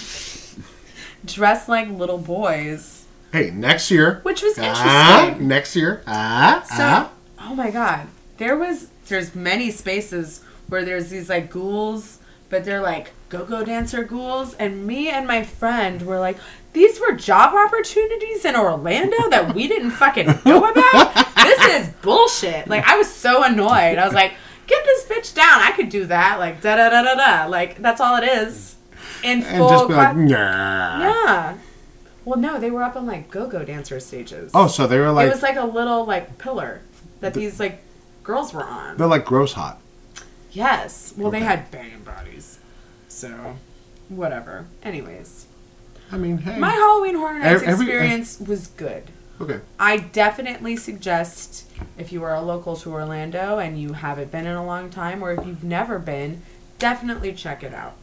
[1.25, 4.19] dressed like little boys, Hey, next year.
[4.23, 5.47] which was Ah, interesting.
[5.47, 6.01] next year.
[6.07, 7.11] Ah, So, ah.
[7.41, 8.07] oh my god,
[8.37, 12.19] there was there's many spaces where there's these like ghouls,
[12.49, 16.37] but they're like go-go dancer ghouls, and me and my friend were like,
[16.73, 21.13] these were job opportunities in Orlando that we didn't fucking know about.
[21.35, 22.67] this is bullshit.
[22.67, 23.97] Like I was so annoyed.
[23.97, 24.33] I was like,
[24.67, 25.61] get this bitch down.
[25.61, 26.39] I could do that.
[26.39, 27.45] Like da da da da da.
[27.47, 28.75] Like that's all it is.
[29.23, 29.69] In And full.
[29.69, 30.99] just be like, nah.
[30.99, 31.57] yeah.
[32.23, 35.27] Well, no, they were up on like go-go dancer stages Oh, so they were like,
[35.27, 36.81] it was like a little like pillar
[37.21, 37.81] that these like
[38.23, 38.97] girls were on.
[38.97, 39.79] they're like gross hot.
[40.51, 41.13] Yes.
[41.17, 42.59] Well, they had banging bodies.
[43.07, 43.55] So,
[44.09, 44.65] whatever.
[44.83, 45.45] Anyways,
[46.11, 46.59] I mean, hey.
[46.59, 49.03] my Halloween Horror Nights Every- every- experience was good.
[49.41, 49.59] okay.
[49.79, 51.65] I definitely suggest
[51.97, 55.23] if you are a local to Orlando and you haven't been in a long time,
[55.23, 56.41] or if you've never been,
[56.79, 57.93] definitely check it out.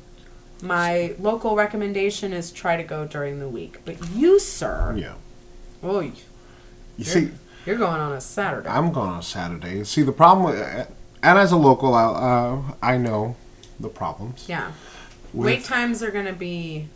[0.62, 3.78] My local recommendation is try to go during the week.
[3.84, 5.14] But you, sir, Yeah.
[5.82, 7.30] oh, You see,
[7.66, 8.68] you're going on a Saturday.
[8.68, 9.82] I'm going on a Saturday.
[9.84, 10.88] See, the problem with,
[11.25, 13.37] and as a local, I, uh, I know
[13.81, 14.47] the problems.
[14.49, 14.72] Yeah.
[15.33, 16.89] Wait times are going to be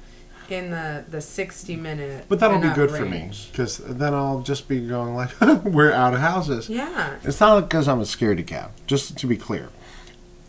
[0.48, 2.26] in the the 60 minute.
[2.28, 6.14] But that'll be good for me because then I'll just be going like, we're out
[6.14, 6.68] of houses.
[6.68, 7.16] Yeah.
[7.24, 8.70] It's not because I'm a scaredy cat.
[8.86, 9.70] Just to be clear,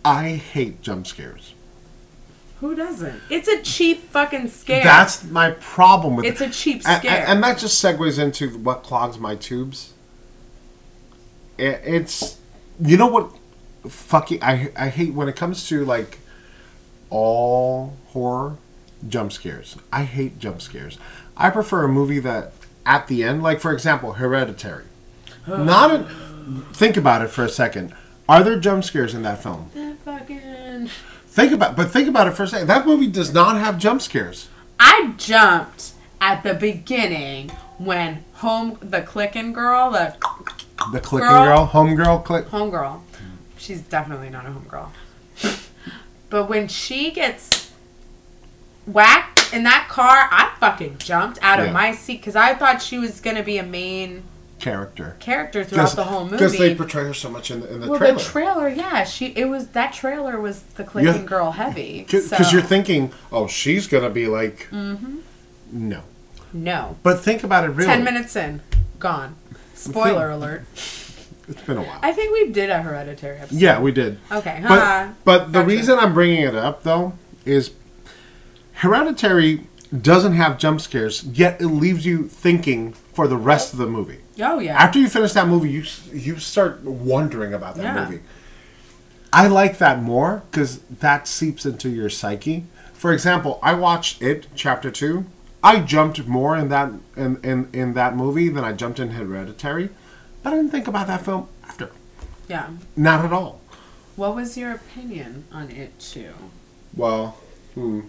[0.06, 1.54] I hate jump scares.
[2.60, 3.22] Who doesn't?
[3.30, 4.84] It's a cheap fucking scare.
[4.84, 6.50] That's my problem with it's it.
[6.50, 7.26] a cheap A- a- scare.
[7.26, 9.94] And, that just segues into what clogs my tubes.
[11.58, 12.38] It's,
[12.82, 13.32] you know what,
[13.88, 16.20] fucking, I, I hate when it comes to like
[17.10, 18.58] all horror
[19.08, 19.76] jump scares.
[19.92, 20.98] I hate jump scares.
[21.38, 22.54] I prefer a movie that
[22.86, 24.86] at the end, like for example, Hereditary.
[25.48, 26.04] Not a,
[26.74, 27.94] think about it for a second.
[28.28, 29.72] Are there jump scares in that film?
[29.74, 30.90] That fucking.
[31.28, 32.68] Think about, but think about it for a second.
[32.68, 34.50] That movie does not have jump scares.
[34.80, 40.16] I jumped at the beginning when home the clicking girl, the
[40.92, 41.44] The clicking Girl.
[41.46, 42.46] girl, home girl, click.
[42.48, 43.02] homegirl.
[43.60, 44.90] She's definitely not a homegirl.
[46.30, 47.72] but when she gets
[48.86, 51.66] whacked in that car, I fucking jumped out Yeah.
[51.66, 54.24] of my seat because I thought she was gonna be a main
[54.60, 55.16] character.
[55.20, 56.38] character throughout the whole movie.
[56.38, 58.18] Because they portray her so much in the, in the well, trailer.
[58.18, 61.28] the trailer, yeah, she it was that trailer was the clicking Yeah.
[61.28, 62.04] girl heavy.
[62.06, 65.18] Because so, you're thinking, oh, she's gonna be like, Mm-hmm.
[65.72, 66.02] no.
[66.54, 67.86] no, But think about it really.
[67.86, 68.62] ten minutes in,
[69.00, 69.36] gone.
[69.76, 70.64] Spoiler alert.
[71.50, 72.00] It's been a while.
[72.04, 73.58] I think we did a hereditary episode.
[73.60, 74.20] yeah, we did.
[74.32, 74.60] Okay.
[74.62, 75.12] But haha.
[75.26, 75.68] but the Gotcha.
[75.68, 77.14] reason I'm bringing it up though
[77.46, 77.72] is
[78.74, 79.62] Hereditary
[80.02, 84.20] doesn't have jump scares, yet it leaves you thinking for the rest of the movie.
[84.42, 84.78] oh yeah.
[84.78, 85.84] After you finish that movie, you
[86.14, 88.06] you start wondering about that Yeah.
[88.06, 88.22] movie.
[89.34, 92.66] I like that more because that seeps into your psyche.
[92.94, 95.26] For example, I watched it chapter two.
[95.64, 99.90] I jumped more in that in, in, in that movie than I jumped in Hereditary,
[100.50, 101.92] I didn't think about that film after.
[102.48, 102.72] yeah.
[102.96, 103.62] Not at all.
[104.16, 106.34] What was your opinion on it too?
[106.96, 107.38] Well,
[107.76, 108.02] hmm.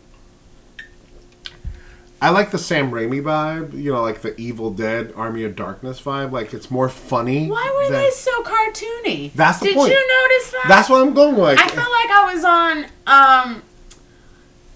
[2.22, 3.74] I like the Sam Raimi vibe.
[3.74, 6.32] You know, like the Evil Dead, Army of Darkness vibe.
[6.32, 7.48] Like it's more funny.
[7.50, 9.32] Why were than- they so cartoony?
[9.34, 9.90] That's the Did point.
[9.90, 10.64] Did you notice that?
[10.68, 11.58] That's what I'm going with.
[11.58, 13.62] I felt like I was on um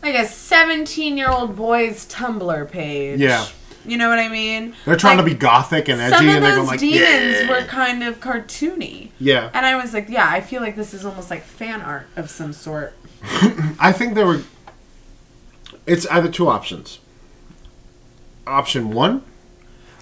[0.02, 3.20] like a 17 year old boy's Tumblr page.
[3.20, 3.46] Yeah.
[3.86, 4.74] You know what I mean?
[4.86, 7.02] They're trying Like, to be gothic and edgy, and they're going like, demons
[7.42, 7.48] yeah.
[7.50, 9.10] were kind of cartoony.
[9.20, 12.06] Yeah, And I was like, yeah, I feel like this is almost like fan art
[12.16, 12.94] of some sort.
[13.78, 14.42] I think there were.
[15.86, 16.98] It's either two options.
[18.46, 19.22] Option one,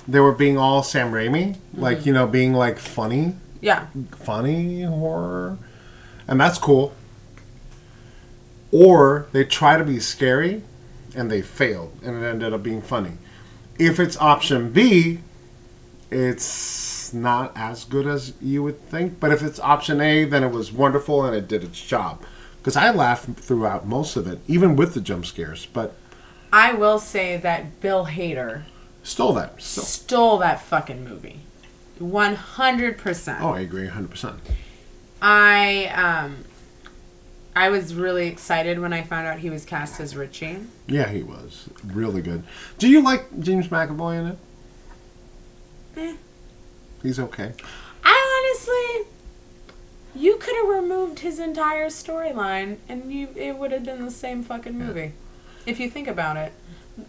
[0.06, 2.06] they were being all Sam Raimi, like mm-hmm.
[2.08, 3.86] you know, being like funny, Yeah.
[4.16, 5.58] funny horror,
[6.28, 6.94] and that's cool.
[8.70, 10.62] Or they try to be scary,
[11.14, 13.12] and they failed, and it ended up being funny.
[13.78, 15.20] If it's option B,
[16.10, 19.18] it's not as good as you would think.
[19.20, 22.22] But if it's option A, then it was wonderful and it did its job.
[22.58, 25.66] Because I laughed throughout most of it, even with the jump scares.
[25.66, 25.96] But
[26.52, 28.62] I will say that Bill Hader
[29.02, 29.60] stole that.
[29.60, 29.84] Still.
[29.84, 31.40] stole that fucking movie.
[32.00, 33.40] 100%.
[33.40, 34.36] Oh, I agree, hundred percent.
[35.20, 36.44] I um
[37.54, 40.58] I was really excited when I found out he was cast as Richie.
[40.86, 42.42] Yeah, he was really good.
[42.78, 44.38] Do you like James McAvoy in it?
[45.96, 46.16] Eh.
[47.02, 47.52] He's okay.
[48.04, 49.06] I honestly,
[50.14, 54.42] you could have removed his entire storyline, and you it would have been the same
[54.42, 55.12] fucking movie,
[55.66, 56.52] if you think about it.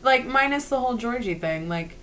[0.02, 1.68] Like minus the whole Georgie thing.
[1.68, 1.98] Like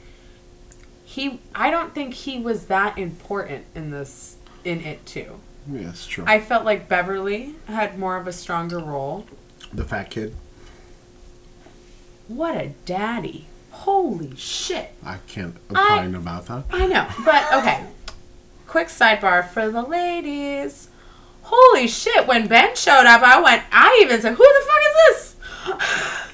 [1.04, 5.40] he, I don't think he was that important in this in it too.
[5.70, 6.24] Yeah, it's true.
[6.26, 9.26] I felt like Beverly had more of a stronger role.
[9.72, 10.34] the fat kid.
[12.30, 13.46] What a daddy!
[13.72, 14.92] Holy shit!
[15.04, 16.64] I can't I- opine about that.
[16.70, 17.84] I know, but okay.
[18.68, 20.86] Quick sidebar for the ladies.
[21.42, 24.94] Holy shit, when Ben showed up, I went, I even said, who the fuck is
[25.08, 26.30] this?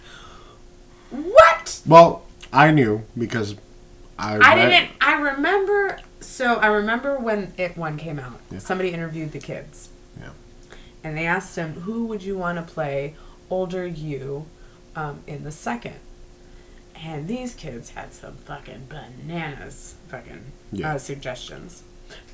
[1.10, 1.80] what?
[1.86, 2.22] Well,
[2.52, 3.54] I knew because
[4.18, 4.34] I.
[4.36, 8.58] I read- didn't, I remember, so I remember when it one came out, Yeah.
[8.58, 9.88] somebody interviewed the kids.
[10.20, 10.30] Yeah.
[11.02, 13.14] And they asked him, who would you want to play
[13.48, 14.44] older you
[14.96, 15.96] um, in the second?
[17.04, 20.94] And these kids had some fucking bananas fucking Yeah.
[20.94, 21.82] uh, suggestions.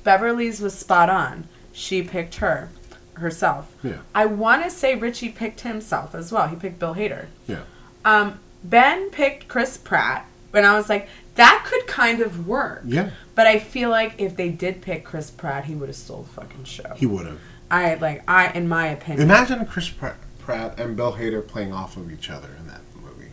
[0.03, 1.47] Beverly's was spot on.
[1.73, 2.69] She picked her,
[3.15, 3.75] herself.
[3.83, 3.97] Yeah.
[4.15, 6.47] I want to say Richie picked himself as well.
[6.47, 7.25] He picked Bill Hader.
[7.47, 7.61] Yeah.
[8.05, 12.83] Um, ben picked Chris Pratt, and I was like, that could kind of work.
[12.85, 13.09] Yeah.
[13.35, 16.29] But I feel like if they did pick Chris Pratt, he would have stole the
[16.29, 16.93] fucking show.
[16.95, 17.39] He would have.
[17.71, 19.23] I like I in my opinion.
[19.23, 23.31] Imagine Chris Pratt, Pratt and Bill Hader playing off of each other in that movie.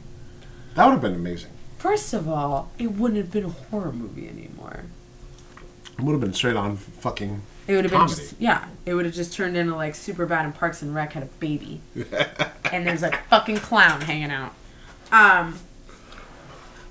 [0.74, 1.50] That would have been amazing.
[1.78, 4.84] First of all, it wouldn't have been a horror movie anymore.
[5.98, 7.42] It would have been straight on fucking.
[7.66, 8.66] It would have been just yeah.
[8.86, 11.26] It would have just turned into like super bad and Parks and Rec had a
[11.26, 11.80] baby,
[12.72, 14.54] and there's a fucking clown hanging out.
[15.12, 15.58] Um,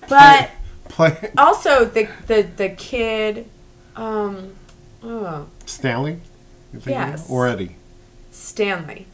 [0.07, 0.51] but
[0.89, 3.49] Play also the the the kid,
[3.95, 4.55] um,
[5.01, 6.19] oh, Stanley.
[6.85, 7.29] Yes.
[7.29, 7.75] Or Eddie.
[8.31, 9.07] Stanley.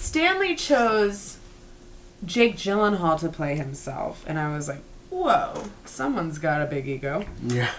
[0.00, 1.36] Stanley chose
[2.24, 7.24] Jake Gyllenhaal to play himself, and I was like, whoa, someone's got a big ego.
[7.46, 7.70] Yeah.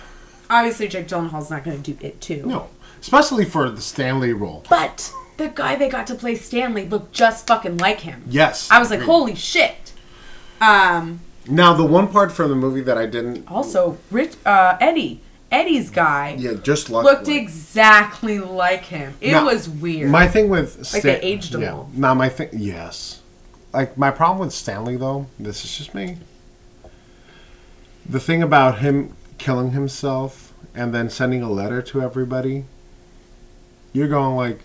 [0.50, 2.46] Obviously, Jake Gyllenhaal's not going to do it too.
[2.46, 2.70] No.
[3.00, 4.64] Especially for the Stanley role.
[4.70, 8.24] But the guy they got to play Stanley looked just fucking like him.
[8.28, 8.70] Yes.
[8.70, 9.08] I was like, agreed.
[9.12, 9.94] holy shit.
[10.60, 13.48] Um, Now the one part from the movie that I didn't.
[13.50, 19.14] also, Rich, uh, Eddie, Eddie's guy Yeah, just looked like- exactly like him.
[19.20, 20.10] It Now, was weird.
[20.10, 21.74] My thing with Like they aged him yeah.
[21.74, 21.90] all.
[21.94, 23.20] Now my thing, yes.
[23.74, 26.18] Like my problem with Stanley though, this is just me.
[28.10, 32.66] The thing about him killing himself and then sending a letter to everybody,
[33.94, 34.60] you're going like,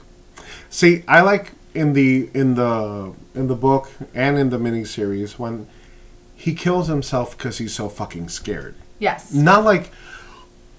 [0.71, 5.67] see, I like in the in the in the book and in the miniseries when
[6.35, 8.75] he kills himself because he's so fucking scared.
[8.99, 9.33] yes.
[9.33, 9.91] Not like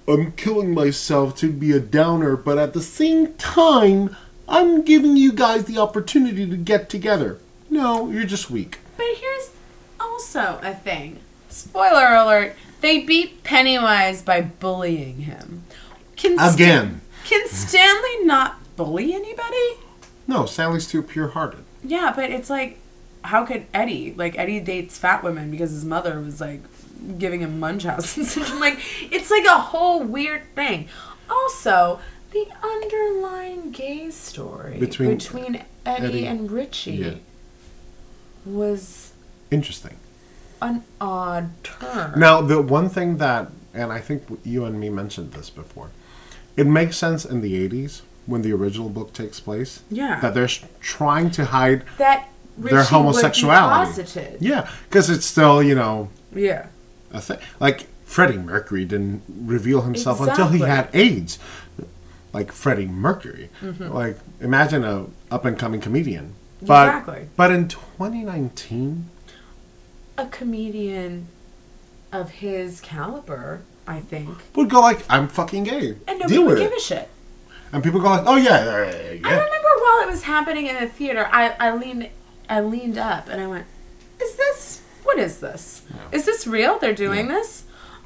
[0.07, 4.15] I'm killing myself to be a downer, but at the same time,
[4.47, 7.39] I'm giving you guys the opportunity to get together.
[7.69, 8.79] No, you're just weak.
[8.95, 9.51] But here's
[9.99, 11.19] also a thing.
[11.49, 12.55] Spoiler alert.
[12.79, 15.63] They beat Pennywise by bullying him.
[16.15, 17.01] Can Stan- Again.
[17.25, 19.79] can Stanley not bully anybody?
[20.27, 21.63] No, Stanley's too pure hearted.
[21.83, 22.79] Yeah, but it's like,
[23.23, 24.13] how could Eddie?
[24.15, 26.61] Like Eddie dates fat women because his mother was like
[27.17, 28.59] giving him Munchausen syndrome.
[28.59, 28.79] like
[29.11, 30.87] it's like a whole weird thing.
[31.29, 31.99] Also,
[32.31, 37.13] the underlying gay story Between between, Eddie, Eddie- and Richie yeah.
[38.45, 39.11] was
[39.51, 39.97] Interesting.
[40.61, 42.19] an odd turn.
[42.19, 45.89] Now, the one thing that, and I think you and me mentioned this before,
[46.55, 49.83] it makes sense in the 80s when the original book takes place.
[49.89, 50.19] Yeah.
[50.19, 50.49] That they're
[50.81, 52.27] trying to hide that
[52.57, 54.38] Richie their homosexuality.
[54.39, 56.67] Yeah, because it's still, you know, Yeah.
[57.11, 57.39] A thing.
[57.59, 61.39] Like Freddie Mercury didn't reveal himself until he had AIDS.
[62.34, 63.49] Like Freddie Mercury.
[63.61, 63.89] Mm-hmm.
[63.91, 66.34] Like imagine a up and coming comedian.
[66.61, 67.29] But, Exactly.
[67.35, 69.09] But in 2019,
[70.17, 71.27] A comedian
[72.11, 76.57] of his caliber, I think, would go like, "I'm fucking gay." and nobody Deal would
[76.57, 76.77] give it.
[76.77, 77.09] a shit.
[77.71, 80.75] And people go like, "Oh yeah, yeah, yeah, I remember while it was happening in
[80.79, 82.09] the theater, I, I leaned
[82.49, 83.65] I leaned up and I went,
[84.21, 85.81] "Is this what is this?
[86.11, 86.77] Is this real?
[86.79, 87.63] They're doing this?"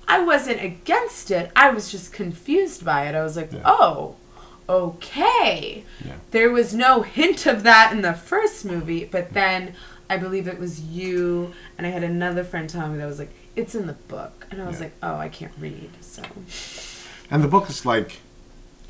[0.08, 1.52] I wasn't against it.
[1.56, 3.16] I was just confused by it.
[3.16, 3.62] I was like, Yeah.
[3.66, 4.16] "Oh,
[4.68, 6.14] okay." Yeah.
[6.32, 9.74] There was no hint of that in the first movie, but then
[10.10, 13.20] I believe it was you and I had another friend tell me that I was
[13.20, 14.86] like, "It's in the book," and I was Yeah.
[14.86, 16.24] like, "Oh, I can't read." So
[17.30, 18.20] And the book is like,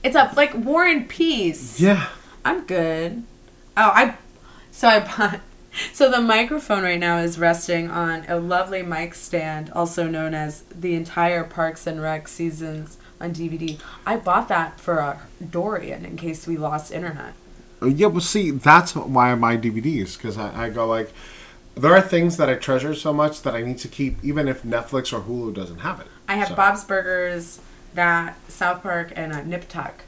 [0.03, 1.79] it's up like War and Peace.
[1.79, 2.07] yeah,
[2.43, 3.23] I'm good.
[3.77, 4.15] Oh, I
[4.71, 5.41] so I bought
[5.93, 10.61] so the microphone right now is resting on a lovely mic stand, also known as
[10.73, 13.80] the entire Parks and Rec seasons on DVD.
[14.06, 17.34] I bought that for a Dorian in case we lost internet.
[17.84, 21.11] Yeah, well, see, that's why I buy DVDs because I, I go like,
[21.76, 24.64] there are things that I treasure so much that I need to keep, even if
[24.64, 26.07] Netflix or Hulu doesn't have it.
[26.27, 27.60] I have So- Bob's Burgers,
[27.93, 30.03] that South Park, and uh, Nip Tuck.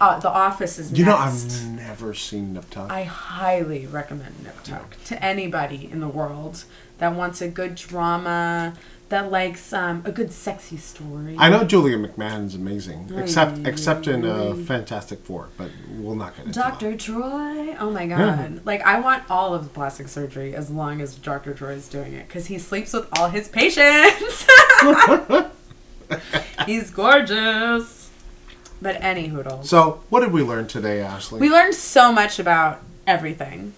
[0.00, 1.16] Uh, the Office is You know.
[1.16, 2.90] I've never seen Nip Tuck.
[2.90, 6.64] I highly recommend Nip Tuck to anybody in the world
[6.98, 8.74] that wants a good drama,
[9.08, 11.34] that likes um, a good sexy story.
[11.38, 14.54] I know Julian McMahon's amazing, except except in uh.
[14.54, 16.58] Fantastic Four, but we'll not get into.
[16.58, 16.96] Dr.
[16.96, 17.76] Troy.
[17.78, 18.60] Oh my god.
[18.66, 21.54] Like I want all of the plastic surgery as long as Dr.
[21.54, 24.46] Troy is doing it cuz he sleeps with all his patients.
[26.66, 27.97] He's gorgeous.
[28.80, 29.68] But any hoodles.
[29.68, 31.40] So, what did we learn today, Ashley?
[31.40, 33.74] We learned so much about everything.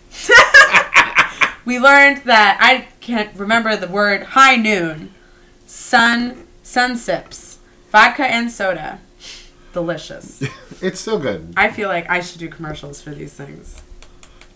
[1.65, 5.15] we learned that I can't remember the word high noon,
[5.67, 7.59] sun, sun sips,
[7.91, 9.01] vodka and soda.
[9.73, 10.43] Delicious.
[10.83, 11.55] it's still good.
[11.57, 13.81] I feel like I should do commercials for these things.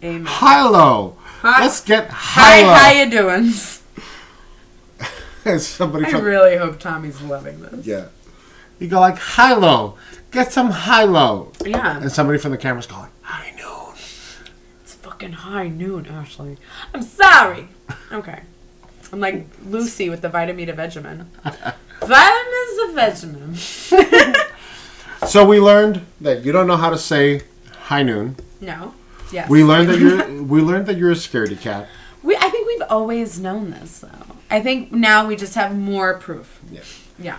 [0.03, 0.27] Amen.
[0.27, 1.17] Hilo.
[1.41, 2.75] Hi- Let's get Hi, Hilo.
[2.75, 3.51] how you doing?
[5.59, 7.87] Somebody I from really hope Tommy's loving this.
[7.87, 8.07] yeah.
[8.79, 9.97] You go like Hilo.
[10.31, 11.53] Get some Hilo.
[11.65, 11.99] Yeah.
[12.01, 13.95] And somebody from the camera's going high noon.
[14.83, 16.59] It's fucking high noon, Ashley.
[16.93, 17.69] I'm sorry.
[18.13, 18.41] Okay.
[19.13, 21.27] I'm like Lucy with the Vitameatavegamin.
[22.01, 24.51] Vitamins of Vegemin.
[25.27, 27.43] So we learned that you don't know how to say
[27.85, 28.37] high noon.
[28.61, 28.95] No.
[29.33, 29.49] Yes.
[29.49, 31.89] We learned that you're we learned that you're a scaredy cat.
[32.23, 34.37] We, I think we've always known this, though.
[34.51, 36.61] I think now we just have more proof.
[36.71, 36.81] Yeah.
[37.19, 37.39] Yeah.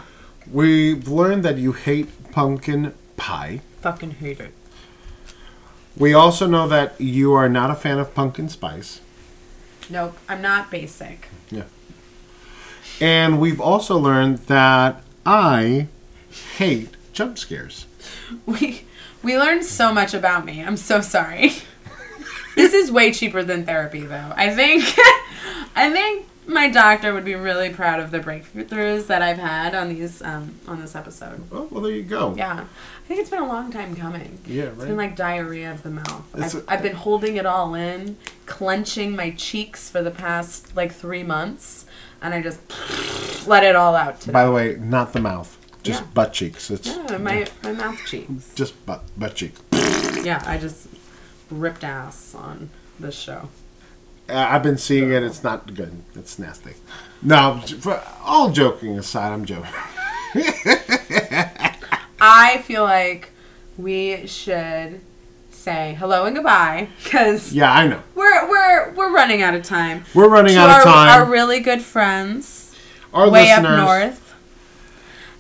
[0.52, 3.62] We've learned that you hate pumpkin pie.
[3.82, 4.54] Fucking hate it.
[5.98, 9.02] We also know that you are not a fan of pumpkin spice.
[9.90, 10.18] Nope.
[10.28, 11.30] I'm not basic.
[11.50, 11.64] Yeah.
[13.00, 15.88] And we've also learned that I
[16.58, 17.86] hate jump scares.
[18.46, 18.84] We
[19.24, 20.64] we learned so much about me.
[20.64, 21.54] I'm so sorry.
[22.56, 24.34] this is way cheaper than therapy though.
[24.36, 24.84] I think
[25.76, 29.90] I think my doctor would be really proud of the breakthroughs that I've had on
[29.90, 31.44] these um, on this episode.
[31.52, 32.34] Oh, well, there you go.
[32.36, 32.66] Yeah.
[32.66, 34.40] I think it's been a long time coming.
[34.46, 34.74] Yeah, right.
[34.74, 36.24] It's been like diarrhea of the mouth.
[36.34, 40.92] I've, a- I've been holding it all in, clenching my cheeks for the past like
[40.92, 41.86] three months,
[42.22, 42.60] and I just
[43.48, 44.34] let it all out today.
[44.34, 46.08] By the way, not the mouth, just Yeah.
[46.16, 46.72] butt cheeks.
[46.72, 48.54] It's yeah, my, my mouth cheeks.
[48.56, 49.62] just butt butt cheeks.
[50.24, 50.88] Yeah, I just
[51.52, 52.70] ripped ass on
[53.00, 53.50] this show.
[54.28, 55.22] Uh, I've been seeing it.
[55.24, 56.02] It's not good.
[56.16, 56.74] It's nasty.
[57.22, 57.62] No,
[58.24, 59.72] all joking aside, I'm joking.
[62.20, 63.30] I feel like
[63.78, 65.02] we should
[65.52, 68.02] say hello and goodbye because Yeah, I know.
[68.14, 70.06] we're we're we're running out of time.
[70.14, 71.22] We're running To out our, of time.
[71.22, 72.76] Our really good friends
[73.14, 74.34] Our way up north,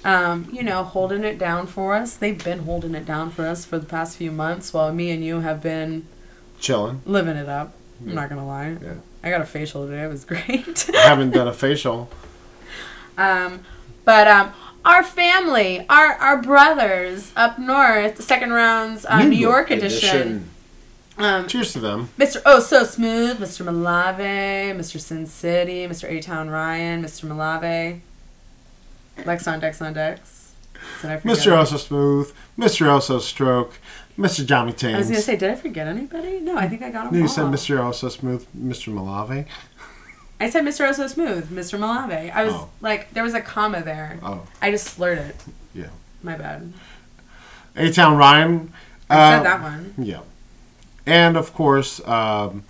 [0.03, 2.15] um, you know, holding it down for us.
[2.15, 5.23] They've been holding it down for us for the past few months, while me and
[5.23, 6.05] you have been
[6.59, 7.01] chilling.
[7.05, 7.73] living it up.
[8.01, 8.77] I'm not gonna lie.
[8.81, 8.95] Yeah.
[9.23, 10.03] I got a facial today.
[10.03, 10.89] It was great.
[10.93, 12.09] I haven't done a facial.
[13.17, 13.61] Um,
[14.03, 14.53] but um,
[14.83, 20.49] our family, our our brothers up north, the second rounds uh, New, York, edition.
[21.17, 22.09] Um, Cheers to them.
[22.19, 22.41] Mr.
[22.45, 23.65] Oh So Smooth, Mr.
[23.65, 24.99] Malave, Mr.
[24.99, 26.09] Sin City, Mr.
[26.09, 27.25] A Town Ryan, Mr.
[27.25, 28.01] Malave,
[29.25, 30.44] Lex on Dex on Dex.
[31.01, 31.37] Did I forget?
[31.37, 31.51] Mr.
[31.51, 32.85] Oso Smooth, Mr.
[32.87, 33.79] Oso Stroke,
[34.17, 34.45] Mr.
[34.45, 34.95] Johnny Tains.
[34.95, 36.39] I was gonna say, did I forget anybody?
[36.39, 37.29] No, I think I got them No, you all.
[37.29, 37.77] said Mr.
[37.79, 38.93] Oso Smooth, Mr.
[38.93, 39.45] Malave.
[40.39, 40.87] I said Mr.
[40.87, 41.79] Oh So Smooth, Mr.
[41.79, 42.31] Malave.
[42.33, 42.69] I was Oh.
[42.81, 44.19] like, there was a comma there.
[44.21, 45.35] Oh, I just slurred it.
[45.73, 45.87] yeah.
[46.23, 46.73] My bad.
[47.77, 48.73] A Town Ryan.
[49.09, 49.93] I uh, said that one.
[49.97, 50.19] Yeah.
[51.05, 52.63] And of course, um,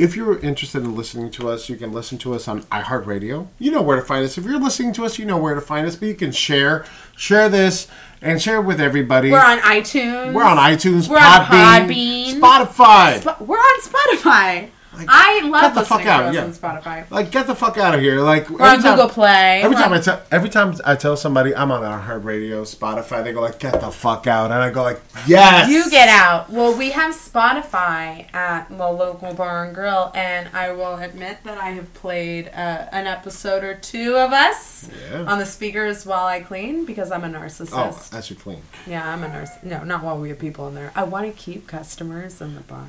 [0.00, 3.48] if you're interested in listening to us, you can listen to us on iHeartRadio.
[3.58, 4.38] You know where to find us.
[4.38, 5.94] If you're listening to us, you know where to find us.
[5.94, 6.86] But you can share,
[7.16, 7.86] share this,
[8.22, 9.30] and share it with everybody.
[9.30, 10.32] We're on iTunes.
[10.32, 12.40] We're on iTunes, We're on Podbean, Podbean.
[12.40, 13.20] Spotify.
[13.20, 14.70] Sp- we're on Spotify.
[14.92, 16.44] Like, I love get the fuck out, yeah.
[16.44, 17.08] on Spotify.
[17.10, 18.20] like, get the fuck out of here!
[18.20, 19.62] Like, We're on Google Play.
[19.62, 23.32] Every time I tell every time I tell somebody I'm on iHeartRadio, Radio, Spotify, they
[23.32, 26.50] go like, "Get the fuck out!" And I go like, "Yes." You get out.
[26.50, 31.58] Well, we have Spotify at the local bar and grill, and I will admit that
[31.58, 35.24] I have played uh, an episode or two of us Yeah.
[35.24, 37.70] on the speakers while I clean because I'm a narcissist.
[37.72, 38.62] Oh, as you clean.
[38.86, 39.50] Yeah, I'm a nurse.
[39.62, 40.92] No, not while we have people in there.
[40.96, 42.86] I want to keep customers in the bar,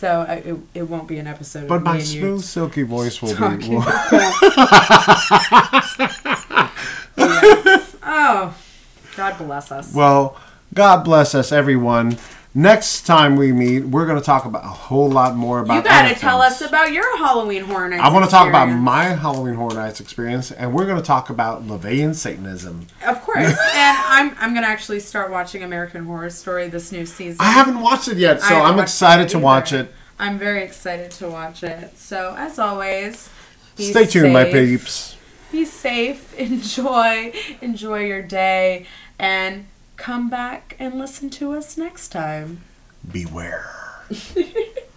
[0.00, 1.68] so I, it, it won't be an episode.
[1.68, 3.68] But of my me and you smooth, silky voice will be.
[3.68, 3.82] will-
[7.16, 7.96] Yes.
[8.02, 8.54] Oh,
[9.16, 9.94] God bless us.
[9.94, 10.36] well,
[10.72, 12.16] God bless us, everyone.
[12.54, 15.74] Next time we meet, we're going to talk about a whole lot more about.
[15.74, 18.02] You got to tell us about your Halloween Horror Nights.
[18.02, 21.30] I want to talk about my Halloween Horror Nights experience, and we're going to talk
[21.30, 22.86] about LaVeyan Satanism.
[23.06, 23.38] Of course,
[23.74, 27.38] and I'm I'm gonna actually start watching American Horror Story this new season.
[27.40, 29.92] I haven't watched it yet, so I'm excited to watch it.
[30.18, 31.96] I'm very excited to watch it.
[31.96, 33.30] So as always,
[33.76, 35.16] be Stay tuned, my peeps.
[35.50, 36.34] Be safe.
[36.38, 37.32] Enjoy.
[37.60, 38.86] Enjoy your day,
[39.18, 39.66] and
[40.00, 42.62] come back and listen to us next time.
[43.12, 43.70] Beware.